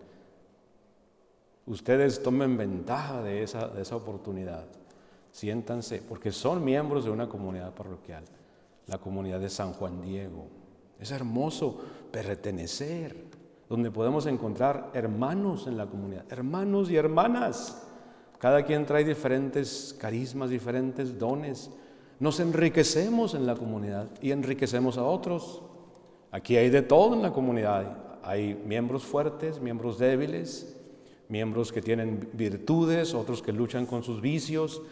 Ustedes 1.66 2.22
tomen 2.22 2.56
ventaja 2.56 3.22
de 3.22 3.42
esa, 3.42 3.66
de 3.66 3.82
esa 3.82 3.96
oportunidad. 3.96 4.66
Siéntanse, 5.32 6.02
porque 6.08 6.30
son 6.30 6.64
miembros 6.64 7.04
de 7.04 7.10
una 7.10 7.28
comunidad 7.28 7.74
parroquial, 7.74 8.22
la 8.86 8.98
comunidad 8.98 9.40
de 9.40 9.50
San 9.50 9.72
Juan 9.72 10.00
Diego. 10.02 10.46
Es 11.00 11.10
hermoso 11.10 11.80
pertenecer, 12.10 13.24
donde 13.68 13.90
podemos 13.90 14.26
encontrar 14.26 14.90
hermanos 14.94 15.66
en 15.66 15.76
la 15.76 15.86
comunidad, 15.86 16.24
hermanos 16.30 16.90
y 16.90 16.96
hermanas. 16.96 17.82
Cada 18.38 18.64
quien 18.64 18.84
trae 18.84 19.04
diferentes 19.04 19.96
carismas, 19.98 20.50
diferentes 20.50 21.18
dones. 21.18 21.70
Nos 22.20 22.40
enriquecemos 22.40 23.34
en 23.34 23.46
la 23.46 23.56
comunidad 23.56 24.08
y 24.20 24.32
enriquecemos 24.32 24.98
a 24.98 25.04
otros. 25.04 25.62
Aquí 26.30 26.56
hay 26.56 26.68
de 26.68 26.82
todo 26.82 27.14
en 27.14 27.22
la 27.22 27.32
comunidad. 27.32 27.96
Hay 28.22 28.54
miembros 28.54 29.04
fuertes, 29.04 29.60
miembros 29.60 29.98
débiles, 29.98 30.76
miembros 31.28 31.72
que 31.72 31.82
tienen 31.82 32.28
virtudes, 32.32 33.14
otros 33.14 33.42
que 33.42 33.52
luchan 33.52 33.86
con 33.86 34.02
sus 34.02 34.20
vicios, 34.20 34.82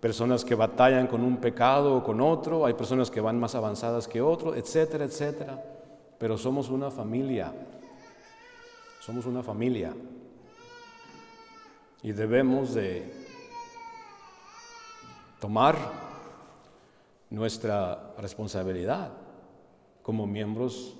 personas 0.00 0.44
que 0.44 0.54
batallan 0.54 1.06
con 1.06 1.22
un 1.22 1.36
pecado 1.36 1.96
o 1.96 2.02
con 2.02 2.20
otro, 2.20 2.64
hay 2.64 2.74
personas 2.74 3.10
que 3.10 3.20
van 3.20 3.38
más 3.38 3.54
avanzadas 3.54 4.08
que 4.08 4.22
otros, 4.22 4.56
etcétera, 4.56 5.04
etcétera. 5.04 5.62
Pero 6.18 6.38
somos 6.38 6.70
una 6.70 6.90
familia, 6.90 7.52
somos 9.00 9.26
una 9.26 9.42
familia 9.42 9.94
y 12.02 12.12
debemos 12.12 12.74
de 12.74 13.12
tomar 15.38 15.76
nuestra 17.28 18.14
responsabilidad 18.18 19.12
como 20.02 20.26
miembros 20.26 20.96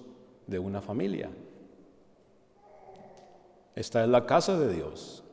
de 0.46 0.58
una 0.58 0.80
familia. 0.80 1.30
Esta 3.74 4.02
es 4.02 4.08
la 4.08 4.26
casa 4.26 4.58
de 4.58 4.74
Dios. 4.74 5.24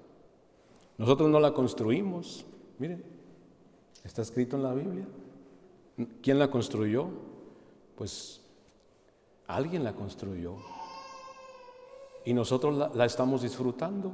Nosotros 0.97 1.29
no 1.29 1.39
la 1.39 1.53
construimos. 1.53 2.45
Miren, 2.79 3.16
está 4.07 4.21
escrito 4.21 4.55
en 4.55 4.63
la 4.63 4.73
Biblia. 4.73 5.05
¿Quién 6.21 6.39
la 6.39 6.49
construyó? 6.49 7.07
Pues 7.95 8.41
alguien 9.47 9.83
la 9.83 9.93
construyó. 9.93 10.55
Y 12.25 12.33
nosotros 12.33 12.95
la, 12.95 13.05
estamos 13.05 13.41
disfrutando. 13.41 14.13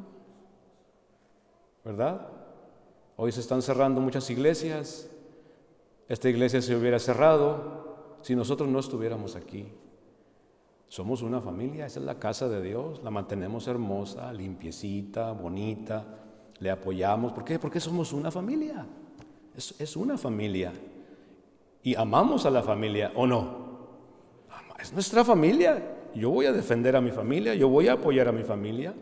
¿Verdad? 1.86 2.28
Hoy 3.18 3.32
se 3.32 3.42
están 3.42 3.62
cerrando 3.62 4.02
muchas 4.02 4.30
iglesias. 4.30 5.10
Esta 6.08 6.30
iglesia 6.30 6.62
se 6.62 6.76
hubiera 6.76 7.00
cerrado 7.00 8.18
si 8.22 8.36
nosotros 8.36 8.70
no 8.70 8.80
estuviéramos 8.80 9.36
aquí. 9.36 9.68
Somos 10.88 11.22
una 11.22 11.42
familia, 11.42 11.86
esa 11.86 12.00
es 12.00 12.06
la 12.06 12.20
casa 12.20 12.48
de 12.48 12.62
Dios, 12.62 13.02
la 13.04 13.10
mantenemos 13.10 13.68
hermosa, 13.68 14.32
limpiecita, 14.32 15.32
bonita, 15.32 16.06
le 16.60 16.70
apoyamos. 16.70 17.34
¿Por 17.34 17.44
qué? 17.44 17.58
Porque 17.58 17.80
somos 17.80 18.14
una 18.14 18.30
familia. 18.32 18.86
Es, 19.56 19.96
una 19.96 20.18
familia. 20.18 20.74
Y 21.84 21.96
amamos 21.96 22.46
a 22.46 22.50
la 22.50 22.64
familia, 22.64 23.12
¿o 23.16 23.28
no? 23.28 23.64
Es 24.80 24.94
nuestra 24.94 25.24
familia. 25.24 25.98
Yo 26.16 26.30
voy 26.30 26.46
a 26.46 26.52
defender 26.52 26.96
a 26.96 27.02
mi 27.02 27.12
familia, 27.12 27.56
yo 27.56 27.68
voy 27.70 27.88
a 27.88 27.94
apoyar 27.94 28.28
a 28.28 28.32
mi 28.32 28.44
familia, 28.44 28.94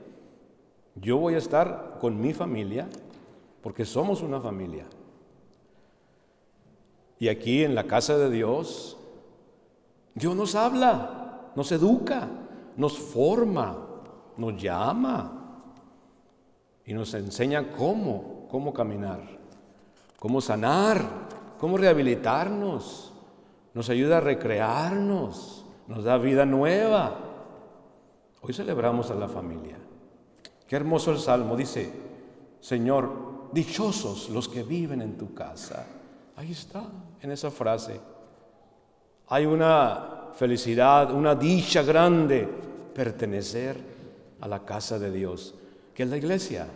yo 0.96 1.18
voy 1.18 1.34
a 1.36 1.40
estar 1.40 1.98
con 2.00 2.20
mi 2.20 2.34
familia, 2.34 2.88
porque 3.62 3.86
somos 3.86 4.22
una 4.22 4.40
familia. 4.40 4.86
Y 7.20 7.28
aquí 7.28 7.64
en 7.64 7.76
la 7.76 7.84
casa 7.84 8.18
de 8.18 8.30
Dios, 8.30 8.98
Dios 10.16 10.36
nos 10.36 10.56
habla 10.56 11.22
nos 11.56 11.72
educa, 11.72 12.28
nos 12.78 12.98
forma, 12.98 13.78
nos 14.38 14.62
llama 14.62 15.60
y 16.86 16.94
nos 16.94 17.14
enseña 17.14 17.72
cómo, 17.72 18.48
cómo 18.50 18.74
caminar, 18.74 19.22
cómo 20.22 20.40
sanar, 20.40 21.04
cómo 21.58 21.78
rehabilitarnos, 21.80 23.12
nos 23.74 23.90
ayuda 23.90 24.18
a 24.18 24.22
recrearnos, 24.22 25.66
nos 25.88 26.04
da 26.04 26.20
vida 26.20 26.46
nueva. 26.46 27.18
Hoy 28.40 28.54
celebramos 28.54 29.10
a 29.10 29.16
la 29.16 29.28
familia. 29.28 29.80
Qué 30.68 30.76
hermoso 30.76 31.10
el 31.10 31.18
salmo, 31.18 31.56
dice, 31.56 31.92
Señor, 32.60 33.50
dichosos 33.52 34.30
los 34.30 34.48
que 34.48 34.62
viven 34.62 35.02
en 35.02 35.18
tu 35.18 35.34
casa. 35.34 35.88
Ahí 36.36 36.52
está, 36.52 36.84
en 37.20 37.32
esa 37.32 37.50
frase. 37.50 38.00
Hay 39.28 39.48
una 39.48 40.30
felicidad, 40.36 41.12
una 41.16 41.34
dicha 41.34 41.82
grande 41.82 42.48
pertenecer 42.94 43.76
a 44.40 44.48
la 44.48 44.64
casa 44.64 45.00
de 45.00 45.10
Dios, 45.10 45.56
que 45.96 46.04
es 46.04 46.10
la 46.10 46.18
iglesia. 46.18 46.68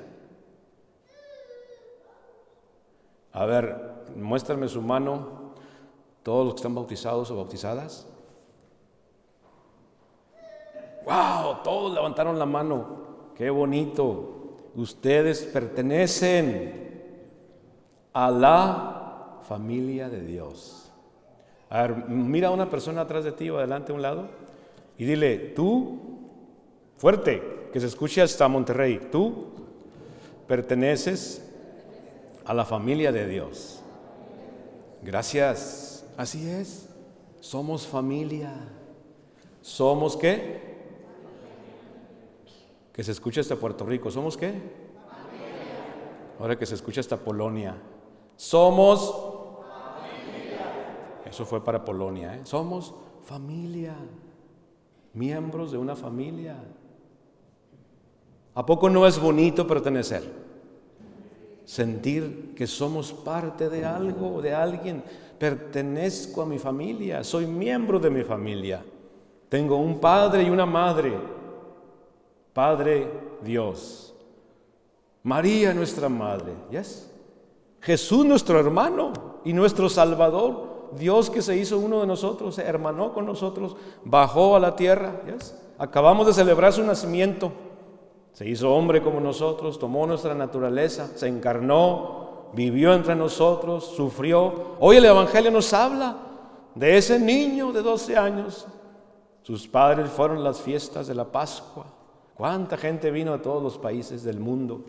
A 3.36 3.46
ver, 3.46 3.76
muéstrame 4.16 4.70
su 4.70 4.82
mano, 4.82 5.52
todos 6.24 6.46
los 6.46 6.54
que 6.54 6.60
están 6.60 6.74
bautizados 6.74 7.30
o 7.32 7.36
bautizadas. 7.36 8.08
¡Wow! 11.04 11.58
Todos 11.62 11.94
levantaron 11.94 12.40
la 12.40 12.46
mano. 12.46 12.86
¡Qué 13.36 13.50
bonito! 13.50 14.70
Ustedes 14.76 15.44
pertenecen 15.44 16.86
a 18.14 18.32
la 18.32 19.40
familia 19.46 20.08
de 20.08 20.22
Dios. 20.22 20.90
A 21.70 21.82
ver, 21.82 22.08
mira 22.08 22.48
a 22.48 22.52
una 22.52 22.70
persona 22.70 23.02
atrás 23.02 23.26
de 23.26 23.34
ti 23.34 23.50
o 23.50 23.58
adelante 23.58 23.92
a 23.92 23.96
un 23.96 24.02
lado 24.02 24.30
y 24.98 25.04
dile, 25.04 25.38
tú, 25.38 26.00
fuerte, 26.96 27.68
que 27.74 27.82
se 27.82 27.88
escuche 27.88 28.22
hasta 28.22 28.48
Monterrey, 28.48 29.10
tú 29.12 29.48
perteneces 30.48 31.45
a 32.46 32.54
la 32.54 32.66
familia 32.66 33.12
de 33.12 33.28
Dios. 33.28 33.82
Gracias, 35.02 36.06
así 36.18 36.50
es, 36.50 36.90
somos 37.40 37.88
familia. 37.88 38.54
¿Somos 39.62 40.16
qué? 40.16 40.76
Que 42.94 43.04
se 43.04 43.12
escuche 43.12 43.42
hasta 43.42 43.56
Puerto 43.56 43.86
Rico, 43.86 44.12
¿somos 44.12 44.38
qué? 44.38 44.54
Ahora 46.40 46.58
que 46.58 46.66
se 46.66 46.76
escucha 46.76 47.02
hasta 47.02 47.18
Polonia. 47.18 47.76
Somos 48.36 49.36
eso 51.36 51.46
fue 51.46 51.62
para 51.62 51.84
Polonia. 51.84 52.36
¿eh? 52.36 52.42
Somos 52.44 52.94
familia, 53.24 53.94
miembros 55.14 55.72
de 55.74 55.78
una 55.78 55.96
familia. 55.96 56.56
¿A 58.54 58.66
poco 58.66 58.90
no 58.90 59.06
es 59.06 59.20
bonito 59.20 59.68
pertenecer? 59.68 60.45
Sentir 61.66 62.54
que 62.56 62.68
somos 62.68 63.12
parte 63.12 63.70
de 63.70 63.84
algo, 63.84 64.42
de 64.42 64.54
alguien. 64.54 65.04
Pertenezco 65.38 66.44
a 66.44 66.46
mi 66.46 66.60
familia, 66.60 67.24
soy 67.24 67.46
miembro 67.46 68.00
de 68.00 68.10
mi 68.10 68.24
familia. 68.24 68.84
Tengo 69.50 69.78
un 69.78 70.00
padre 70.00 70.44
y 70.44 70.50
una 70.50 70.66
madre. 70.66 71.14
Padre 72.54 73.08
Dios. 73.42 74.14
María 75.24 75.74
nuestra 75.74 76.08
madre. 76.08 76.54
¿Yes? 76.70 77.12
Jesús 77.82 78.26
nuestro 78.26 78.60
hermano 78.60 79.14
y 79.44 79.54
nuestro 79.54 79.90
Salvador. 79.90 80.74
Dios 80.98 81.30
que 81.30 81.42
se 81.42 81.58
hizo 81.58 81.78
uno 81.78 82.02
de 82.02 82.08
nosotros, 82.08 82.56
se 82.56 82.64
hermanó 82.64 83.14
con 83.14 83.26
nosotros, 83.26 83.76
bajó 84.04 84.56
a 84.56 84.60
la 84.60 84.76
tierra. 84.76 85.22
Acabamos 85.78 86.28
de 86.28 86.34
celebrar 86.34 86.72
su 86.74 86.84
nacimiento. 86.84 87.52
Se 88.36 88.46
hizo 88.46 88.76
hombre 88.76 89.02
como 89.02 89.22
nosotros, 89.22 89.80
tomó 89.80 90.06
nuestra 90.06 90.36
naturaleza, 90.36 91.08
se 91.16 91.26
encarnó, 91.30 92.50
vivió 92.52 92.94
entre 92.94 93.16
nosotros, 93.16 93.86
sufrió. 93.96 94.76
Hoy 94.82 94.98
el 94.98 95.06
Evangelio 95.06 95.52
nos 95.52 95.74
habla 95.74 96.18
de 96.76 96.98
ese 96.98 97.18
niño 97.18 97.72
de 97.72 97.82
12 97.82 98.18
años 98.18 98.68
Sus 99.42 99.66
padres 99.70 100.10
fueron 100.10 100.44
las 100.44 100.60
fiestas 100.60 101.08
de 101.08 101.16
la 101.16 101.24
Pascua. 101.24 101.86
¿Cuánta 102.36 102.76
gente 102.76 103.10
vino 103.10 103.32
de 103.32 103.40
todos 103.40 103.64
los 103.64 103.78
países 103.78 104.22
del 104.26 104.42
mundo? 104.42 104.84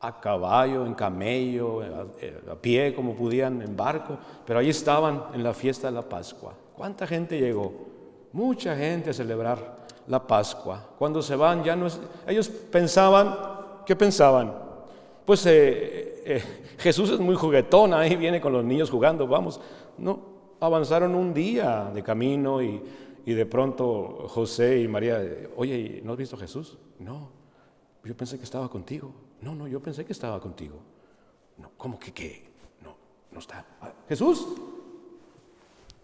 A 0.00 0.20
caballo, 0.20 0.84
en 0.84 0.92
camello, 0.92 1.80
a, 1.80 2.54
pie 2.56 2.94
como 2.94 3.14
podían, 3.14 3.62
en 3.62 3.74
barco, 3.74 4.18
pero 4.44 4.58
ahí 4.58 4.68
estaban 4.68 5.24
en 5.32 5.42
la 5.42 5.54
fiesta 5.54 5.86
de 5.86 5.94
la 5.94 6.02
Pascua. 6.02 6.52
¿Cuánta 6.76 7.06
gente 7.06 7.40
llegó? 7.40 7.72
Mucha 8.34 8.76
gente 8.76 9.08
a 9.08 9.14
celebrar 9.14 9.81
la 10.12 10.26
Pascua. 10.26 10.90
Cuando 10.98 11.20
se 11.20 11.34
van 11.34 11.64
ya 11.64 11.74
no 11.74 11.86
es... 11.86 11.98
Ellos 12.26 12.48
pensaban, 12.48 13.36
¿qué 13.84 13.96
pensaban? 13.96 14.54
Pues 15.24 15.44
eh, 15.46 16.22
eh, 16.24 16.42
Jesús 16.78 17.10
es 17.10 17.18
muy 17.18 17.34
juguetón, 17.34 17.94
ahí 17.94 18.14
viene 18.16 18.40
con 18.40 18.52
los 18.52 18.64
niños 18.64 18.90
jugando, 18.90 19.26
vamos. 19.26 19.60
No, 19.98 20.20
avanzaron 20.60 21.14
un 21.14 21.34
día 21.34 21.90
de 21.92 22.02
camino 22.02 22.62
y 22.62 22.82
y 23.24 23.34
de 23.34 23.46
pronto 23.46 24.26
José 24.28 24.80
y 24.80 24.88
María, 24.88 25.20
oye, 25.56 26.00
¿no 26.04 26.12
has 26.12 26.18
visto 26.18 26.36
a 26.36 26.40
Jesús? 26.40 26.76
No, 26.98 27.30
yo 28.04 28.16
pensé 28.16 28.36
que 28.38 28.44
estaba 28.44 28.68
contigo. 28.68 29.12
No, 29.40 29.54
no, 29.54 29.68
yo 29.68 29.80
pensé 29.80 30.04
que 30.04 30.12
estaba 30.12 30.40
contigo. 30.40 30.76
No, 31.58 31.70
¿cómo 31.76 31.98
que 31.98 32.12
qué? 32.12 32.50
No, 32.82 32.96
no 33.30 33.38
está. 33.38 33.64
Ah, 33.80 33.92
Jesús, 34.08 34.46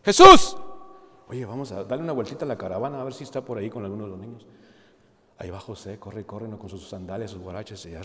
Jesús. 0.04 0.56
Oye, 1.28 1.44
vamos 1.44 1.72
a 1.72 1.84
darle 1.84 2.04
una 2.04 2.12
vueltita 2.12 2.44
a 2.44 2.48
la 2.48 2.56
caravana 2.56 3.00
a 3.00 3.04
ver 3.04 3.12
si 3.12 3.24
está 3.24 3.42
por 3.42 3.58
ahí 3.58 3.68
con 3.68 3.84
alguno 3.84 4.04
de 4.04 4.10
los 4.10 4.18
niños. 4.18 4.46
Ahí 5.36 5.50
va 5.50 5.60
José, 5.60 5.98
corre, 5.98 6.24
corre, 6.24 6.48
no, 6.48 6.58
con 6.58 6.68
sus 6.68 6.88
sandalias, 6.88 7.30
sus 7.30 7.40
guaraches 7.40 7.86
y 7.86 7.90
ya 7.92 8.00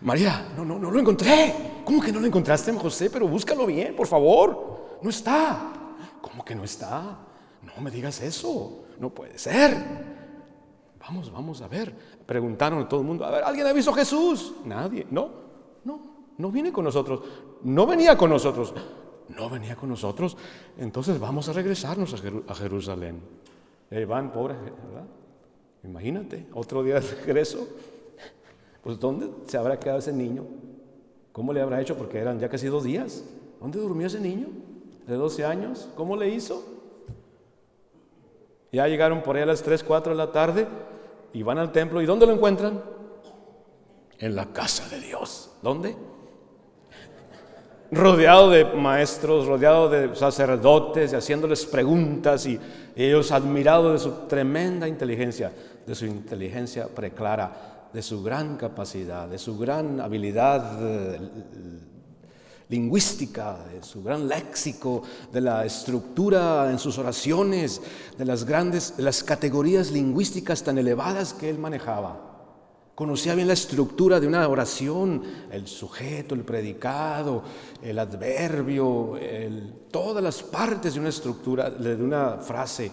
María, 0.00 0.52
no, 0.56 0.64
no, 0.64 0.78
no 0.78 0.90
lo 0.90 0.98
encontré. 0.98 1.82
¿Cómo 1.84 2.00
que 2.00 2.10
no 2.10 2.20
lo 2.20 2.26
encontraste, 2.26 2.72
José? 2.72 3.10
Pero 3.10 3.28
búscalo 3.28 3.66
bien, 3.66 3.94
por 3.94 4.06
favor. 4.06 4.98
No 5.02 5.10
está. 5.10 5.72
¿Cómo 6.22 6.44
que 6.44 6.54
no 6.54 6.64
está? 6.64 7.18
No 7.62 7.82
me 7.82 7.90
digas 7.90 8.20
eso, 8.22 8.84
no 8.98 9.10
puede 9.10 9.38
ser. 9.38 9.76
Vamos, 11.00 11.30
vamos 11.30 11.60
a 11.60 11.68
ver. 11.68 11.94
Preguntaron 12.24 12.82
a 12.82 12.88
todo 12.88 13.00
el 13.00 13.06
mundo, 13.06 13.24
a 13.24 13.30
ver, 13.30 13.44
¿alguien 13.44 13.66
ha 13.66 13.72
visto 13.72 13.90
a 13.90 13.94
Jesús? 13.94 14.54
Nadie. 14.64 15.06
No, 15.10 15.30
no, 15.84 16.00
no 16.38 16.50
viene 16.50 16.72
con 16.72 16.84
nosotros. 16.84 17.20
No 17.62 17.84
venía 17.84 18.16
con 18.16 18.30
nosotros. 18.30 18.72
No 19.28 19.50
venía 19.50 19.76
con 19.76 19.88
nosotros. 19.88 20.36
Entonces 20.78 21.18
vamos 21.18 21.48
a 21.48 21.52
regresarnos 21.52 22.14
a, 22.14 22.54
Jerusalén. 22.54 23.20
Eh, 23.90 24.04
van, 24.04 24.32
pobre, 24.32 24.54
¿verdad? 24.54 25.06
Imagínate, 25.84 26.46
otro 26.52 26.82
día 26.82 27.00
de 27.00 27.00
regreso. 27.00 27.68
Pues 28.82 28.98
¿dónde 28.98 29.28
se 29.46 29.56
habrá 29.58 29.78
quedado 29.78 29.98
ese 29.98 30.12
niño? 30.12 30.44
¿Cómo 31.32 31.52
le 31.52 31.60
habrá 31.60 31.80
hecho? 31.80 31.96
Porque 31.96 32.18
eran 32.18 32.38
ya 32.38 32.48
casi 32.48 32.66
dos 32.66 32.84
días. 32.84 33.24
¿Dónde 33.60 33.78
durmió 33.78 34.06
ese 34.06 34.20
niño? 34.20 34.48
¿De 35.06 35.14
12 35.14 35.44
años? 35.44 35.88
¿Cómo 35.94 36.16
le 36.16 36.28
hizo? 36.28 36.64
Ya 38.72 38.86
llegaron 38.86 39.22
por 39.22 39.36
ahí 39.36 39.42
a 39.42 39.46
las 39.46 39.62
3, 39.62 39.82
4 39.82 40.12
de 40.12 40.18
la 40.18 40.32
tarde 40.32 40.66
y 41.32 41.42
van 41.42 41.58
al 41.58 41.72
templo. 41.72 42.02
¿Y 42.02 42.06
dónde 42.06 42.26
lo 42.26 42.32
encuentran? 42.34 42.82
En 44.18 44.34
la 44.34 44.52
casa 44.52 44.88
de 44.88 45.00
Dios. 45.00 45.50
¿Dónde? 45.62 45.96
Rodeado 47.90 48.50
de 48.50 48.64
maestros, 48.64 49.46
rodeado 49.46 49.88
de 49.88 50.14
sacerdotes 50.14 51.12
y 51.12 51.16
haciéndoles 51.16 51.64
preguntas 51.66 52.46
y 52.46 52.58
ellos 52.94 53.32
admirados 53.32 53.92
de 53.92 53.98
su 54.10 54.26
tremenda 54.26 54.86
inteligencia, 54.86 55.52
de 55.86 55.94
su 55.94 56.04
inteligencia 56.04 56.86
preclara, 56.88 57.88
de 57.92 58.02
su 58.02 58.22
gran 58.22 58.56
capacidad, 58.56 59.28
de 59.28 59.38
su 59.38 59.56
gran 59.56 60.00
habilidad 60.00 60.78
eh, 60.82 61.18
lingüística, 62.68 63.56
de 63.72 63.82
su 63.82 64.02
gran 64.02 64.28
léxico, 64.28 65.02
de 65.32 65.40
la 65.40 65.64
estructura 65.64 66.70
en 66.70 66.78
sus 66.78 66.98
oraciones, 66.98 67.80
de 68.18 68.24
las 68.26 68.44
grandes, 68.44 68.96
de 68.98 69.02
las 69.02 69.24
categorías 69.24 69.90
lingüísticas 69.90 70.62
tan 70.62 70.76
elevadas 70.76 71.32
que 71.32 71.48
él 71.48 71.58
manejaba. 71.58 72.27
Conocía 72.98 73.36
bien 73.36 73.46
la 73.46 73.54
estructura 73.54 74.18
de 74.18 74.26
una 74.26 74.48
oración, 74.48 75.22
el 75.52 75.68
sujeto, 75.68 76.34
el 76.34 76.42
predicado, 76.42 77.44
el 77.80 77.96
adverbio, 77.96 79.12
todas 79.92 80.20
las 80.20 80.42
partes 80.42 80.94
de 80.94 80.98
una 80.98 81.10
estructura, 81.10 81.70
de 81.70 81.94
una 81.94 82.38
frase, 82.38 82.90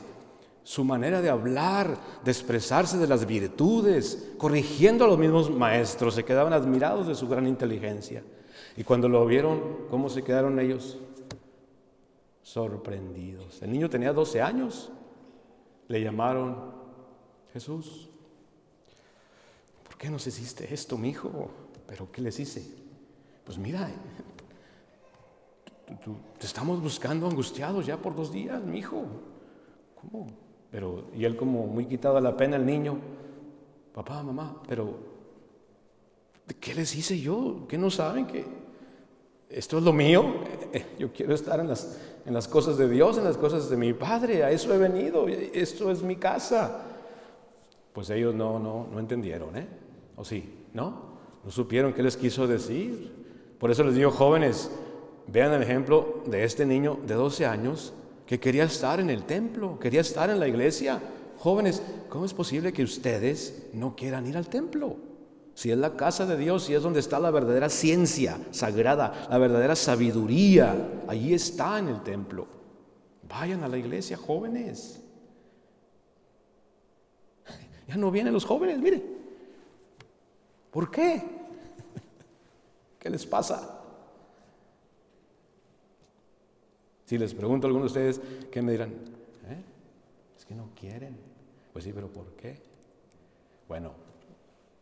su 0.61 0.83
manera 0.83 1.23
de 1.23 1.31
hablar, 1.31 1.97
de 2.23 2.29
expresarse 2.29 2.99
de 2.99 3.07
las 3.07 3.25
virtudes, 3.25 4.33
corrigiendo 4.37 5.05
a 5.05 5.07
los 5.07 5.17
mismos 5.17 5.49
maestros, 5.49 6.13
se 6.13 6.23
quedaban 6.23 6.53
admirados 6.53 7.07
de 7.07 7.15
su 7.15 7.27
gran 7.27 7.47
inteligencia. 7.47 8.21
Y 8.77 8.83
cuando 8.83 9.09
lo 9.09 9.25
vieron, 9.25 9.87
¿cómo 9.89 10.07
se 10.09 10.23
quedaron 10.23 10.59
ellos? 10.59 10.99
Sorprendidos. 12.43 13.59
El 13.63 13.71
niño 13.71 13.89
tenía 13.89 14.13
12 14.13 14.39
años. 14.39 14.91
Le 15.87 15.99
llamaron 15.99 16.57
Jesús. 17.53 18.11
¿Por 19.95 20.01
qué 20.01 20.09
nos 20.09 20.27
hiciste 20.27 20.73
esto, 20.73 20.97
mi 20.97 21.07
hijo? 21.07 21.49
¿Pero 21.87 22.11
qué 22.11 22.21
les 22.21 22.37
hice? 22.37 22.61
Pues 23.45 23.57
mira, 23.57 23.89
te 26.37 26.45
estamos 26.45 26.81
buscando 26.81 27.25
angustiados 27.25 27.85
ya 27.85 27.95
por 27.95 28.13
dos 28.13 28.29
días, 28.29 28.61
mi 28.61 28.79
hijo. 28.79 29.05
¿Cómo? 29.95 30.27
Pero, 30.69 31.05
y 31.15 31.23
él 31.23 31.37
como 31.37 31.65
muy 31.67 31.85
quitado 31.85 32.19
la 32.19 32.35
pena, 32.35 32.57
el 32.57 32.65
niño, 32.65 32.97
papá, 33.93 34.21
mamá, 34.21 34.61
pero 34.67 34.99
¿qué 36.59 36.75
les 36.75 36.93
hice 36.93 37.17
yo? 37.17 37.65
¿Qué 37.65 37.77
no 37.77 37.89
saben 37.89 38.27
que 38.27 38.45
esto 39.49 39.77
es 39.77 39.83
lo 39.85 39.93
mío, 39.93 40.25
eh, 40.73 40.87
yo 40.99 41.13
quiero 41.13 41.33
estar 41.33 41.61
en 41.61 41.69
las, 41.69 41.97
en 42.25 42.33
las 42.33 42.49
cosas 42.49 42.77
de 42.77 42.89
Dios, 42.89 43.17
en 43.17 43.23
las 43.23 43.37
cosas 43.37 43.69
de 43.69 43.77
mi 43.77 43.93
Padre, 43.93 44.43
a 44.43 44.51
eso 44.51 44.73
he 44.73 44.77
venido, 44.77 45.29
esto 45.29 45.89
es 45.89 46.03
mi 46.03 46.17
casa. 46.17 46.81
Pues 47.93 48.09
ellos 48.09 48.35
no, 48.35 48.59
no, 48.59 48.89
no 48.91 48.99
entendieron, 48.99 49.55
¿eh? 49.55 49.84
¿O 50.15 50.23
sí? 50.23 50.67
¿No? 50.73 51.15
No 51.43 51.51
supieron 51.51 51.93
qué 51.93 52.03
les 52.03 52.17
quiso 52.17 52.47
decir. 52.47 53.11
Por 53.59 53.71
eso 53.71 53.83
les 53.83 53.95
digo, 53.95 54.11
jóvenes, 54.11 54.71
vean 55.27 55.53
el 55.53 55.63
ejemplo 55.63 56.23
de 56.25 56.43
este 56.43 56.65
niño 56.65 56.99
de 57.05 57.13
12 57.13 57.45
años 57.45 57.93
que 58.25 58.39
quería 58.39 58.63
estar 58.63 58.99
en 58.99 59.09
el 59.09 59.23
templo, 59.23 59.77
quería 59.79 60.01
estar 60.01 60.29
en 60.29 60.39
la 60.39 60.47
iglesia. 60.47 60.99
Jóvenes, 61.37 61.81
¿cómo 62.09 62.25
es 62.25 62.33
posible 62.33 62.73
que 62.73 62.83
ustedes 62.83 63.67
no 63.73 63.95
quieran 63.95 64.25
ir 64.25 64.37
al 64.37 64.49
templo? 64.49 64.97
Si 65.53 65.71
es 65.71 65.77
la 65.77 65.95
casa 65.95 66.25
de 66.25 66.37
Dios, 66.37 66.63
si 66.63 66.73
es 66.73 66.83
donde 66.83 66.99
está 66.99 67.19
la 67.19 67.31
verdadera 67.31 67.69
ciencia 67.69 68.37
sagrada, 68.51 69.27
la 69.29 69.37
verdadera 69.37 69.75
sabiduría, 69.75 71.03
allí 71.07 71.33
está 71.33 71.79
en 71.79 71.87
el 71.87 72.01
templo. 72.01 72.47
Vayan 73.29 73.63
a 73.63 73.67
la 73.67 73.77
iglesia, 73.77 74.17
jóvenes. 74.17 75.01
Ya 77.87 77.95
no 77.95 78.11
vienen 78.11 78.33
los 78.33 78.45
jóvenes, 78.45 78.79
mire. 78.79 79.14
¿Por 80.75 80.91
qué? 80.91 81.23
¿Qué 82.99 83.09
les 83.09 83.25
pasa? 83.25 83.81
Si 87.05 87.17
les 87.17 87.33
pregunto 87.33 87.65
a 87.65 87.69
algunos 87.69 87.93
de 87.93 88.09
ustedes, 88.09 88.49
¿qué 88.51 88.61
me 88.61 88.73
dirán? 88.73 88.89
¿Eh? 88.89 89.63
Es 90.37 90.43
que 90.43 90.53
no 90.53 90.71
quieren. 90.75 91.17
Pues 91.71 91.85
sí, 91.85 91.93
pero 91.93 92.09
¿por 92.09 92.25
qué? 92.33 92.59
Bueno, 93.69 93.93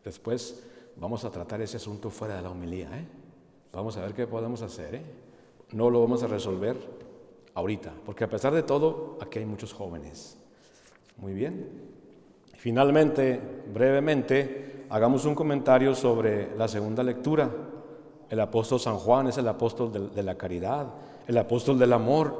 Después 0.04 0.62
vamos 0.96 1.24
a 1.24 1.30
tratar 1.30 1.62
ese 1.62 1.78
asunto 1.78 2.10
fuera 2.10 2.36
de 2.36 2.42
la 2.42 2.50
homilía. 2.50 2.88
¿eh? 2.98 3.06
Vamos 3.72 3.96
a 3.96 4.02
ver 4.02 4.14
qué 4.14 4.26
podemos 4.26 4.60
hacer. 4.62 4.96
¿eh? 4.96 5.02
No 5.72 5.88
lo 5.90 6.00
vamos 6.02 6.22
a 6.22 6.26
resolver 6.26 6.76
ahorita, 7.54 7.94
porque 8.04 8.24
a 8.24 8.28
pesar 8.28 8.52
de 8.52 8.62
todo, 8.62 9.16
aquí 9.20 9.38
hay 9.38 9.46
muchos 9.46 9.72
jóvenes. 9.72 10.36
Muy 11.16 11.32
bien. 11.32 11.93
Finalmente, 12.64 13.38
brevemente, 13.74 14.86
hagamos 14.88 15.26
un 15.26 15.34
comentario 15.34 15.94
sobre 15.94 16.56
la 16.56 16.66
segunda 16.66 17.02
lectura. 17.02 17.50
El 18.30 18.40
apóstol 18.40 18.80
San 18.80 18.96
Juan 18.96 19.26
es 19.26 19.36
el 19.36 19.46
apóstol 19.48 20.10
de, 20.14 20.22
la 20.22 20.34
caridad, 20.36 20.86
el 21.28 21.36
apóstol 21.36 21.78
del 21.78 21.92
amor. 21.92 22.34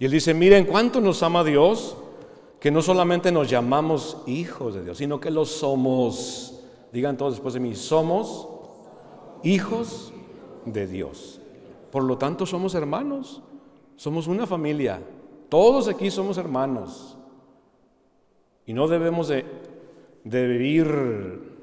Y 0.00 0.06
él 0.06 0.10
dice, 0.10 0.34
miren 0.34 0.64
cuánto 0.64 1.00
nos 1.00 1.22
ama 1.22 1.44
Dios, 1.44 1.96
que 2.58 2.72
no 2.72 2.82
solamente 2.82 3.30
nos 3.30 3.48
llamamos 3.48 4.24
hijos 4.26 4.74
de 4.74 4.82
Dios, 4.82 4.98
sino 4.98 5.20
que 5.20 5.30
lo 5.30 5.44
somos. 5.44 6.58
Digan 6.92 7.16
todos 7.16 7.34
después 7.34 7.54
de 7.54 7.60
mí, 7.60 7.76
somos 7.76 8.48
hijos 9.44 10.12
de 10.64 10.88
Dios. 10.88 11.40
Por 11.92 12.02
lo 12.02 12.18
tanto, 12.18 12.44
somos 12.44 12.74
hermanos, 12.74 13.40
somos 13.94 14.26
una 14.26 14.48
familia. 14.48 15.00
Todos 15.48 15.86
aquí 15.86 16.10
somos 16.10 16.38
hermanos. 16.38 17.17
Y 18.68 18.74
no 18.74 18.86
debemos 18.86 19.28
de, 19.28 19.46
vivir 20.24 21.56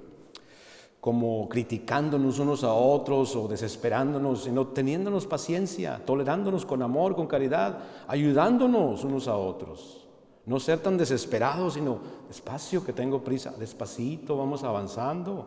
como 0.99 1.47
criticándonos 1.47 2.39
unos 2.39 2.63
a 2.63 2.73
otros 2.73 3.35
o 3.35 3.47
desesperándonos, 3.47 4.45
sino 4.45 4.69
teniéndonos 4.69 5.27
paciencia, 5.27 6.01
tolerándonos 6.03 6.65
con 6.65 6.81
amor, 6.81 7.15
con 7.15 7.27
caridad, 7.27 7.77
ayudándonos 8.07 9.03
unos 9.03 9.27
a 9.27 9.37
otros. 9.37 10.07
No 10.47 10.59
ser 10.59 10.79
tan 10.79 10.97
desesperados, 10.97 11.75
sino 11.75 11.99
despacio 12.27 12.83
que 12.83 12.91
tengo 12.91 13.23
prisa, 13.23 13.53
despacito, 13.55 14.35
vamos 14.35 14.63
avanzando. 14.63 15.45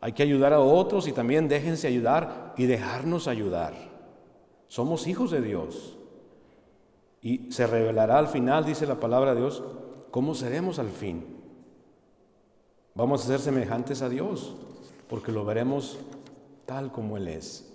Hay 0.00 0.14
que 0.14 0.24
ayudar 0.24 0.52
a 0.52 0.58
otros 0.58 1.06
y 1.06 1.12
también 1.12 1.46
déjense 1.46 1.86
ayudar 1.86 2.54
y 2.56 2.66
dejarnos 2.66 3.28
ayudar. 3.28 3.72
Somos 4.66 5.06
hijos 5.06 5.30
de 5.30 5.42
Dios. 5.42 5.96
Y 7.22 7.52
se 7.52 7.68
revelará 7.68 8.18
al 8.18 8.26
final, 8.26 8.64
dice 8.64 8.84
la 8.84 8.98
palabra 8.98 9.32
de 9.32 9.42
Dios, 9.42 9.62
cómo 10.16 10.34
seremos 10.34 10.78
al 10.78 10.88
fin. 10.88 11.26
Vamos 12.94 13.22
a 13.22 13.26
ser 13.26 13.38
semejantes 13.38 14.00
a 14.00 14.08
Dios, 14.08 14.56
porque 15.10 15.30
lo 15.30 15.44
veremos 15.44 15.98
tal 16.64 16.90
como 16.90 17.18
Él 17.18 17.28
es. 17.28 17.70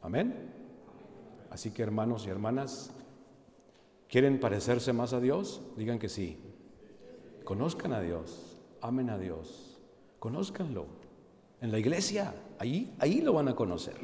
Amén. 0.00 0.52
Así 1.50 1.72
que 1.72 1.82
hermanos 1.82 2.24
y 2.24 2.30
hermanas, 2.30 2.92
¿quieren 4.08 4.38
parecerse 4.38 4.92
más 4.92 5.12
a 5.12 5.18
Dios? 5.18 5.60
Digan 5.76 5.98
que 5.98 6.08
sí. 6.08 6.38
Conozcan 7.42 7.92
a 7.92 8.00
Dios, 8.00 8.56
amen 8.80 9.10
a 9.10 9.18
Dios, 9.18 9.80
conózcanlo. 10.20 10.86
En 11.62 11.72
la 11.72 11.80
iglesia, 11.80 12.32
ahí, 12.60 13.20
lo 13.24 13.32
van 13.32 13.48
a 13.48 13.56
conocer. 13.56 13.96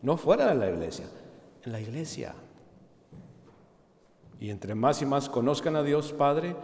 No 0.00 0.16
fuera 0.16 0.48
de 0.48 0.54
la 0.54 0.70
iglesia, 0.70 1.04
en 1.62 1.72
la 1.72 1.80
iglesia. 1.82 2.34
Y 4.40 4.50
entre 4.50 4.74
más 4.74 5.02
y 5.02 5.06
más 5.06 5.28
conozcan 5.28 5.76
a 5.76 5.82
Dios 5.82 6.12
Padre, 6.12 6.56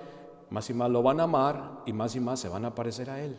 más 0.51 0.69
y 0.71 0.75
más 0.75 0.91
lo 0.91 1.03
van 1.03 1.21
a 1.21 1.25
amar 1.25 1.83
y 1.85 1.93
más 1.93 2.17
y 2.17 2.21
más 2.21 2.41
se 2.41 2.49
van 2.49 2.65
a 2.65 2.75
parecer 2.75 3.11
a 3.11 3.21
Él. 3.23 3.37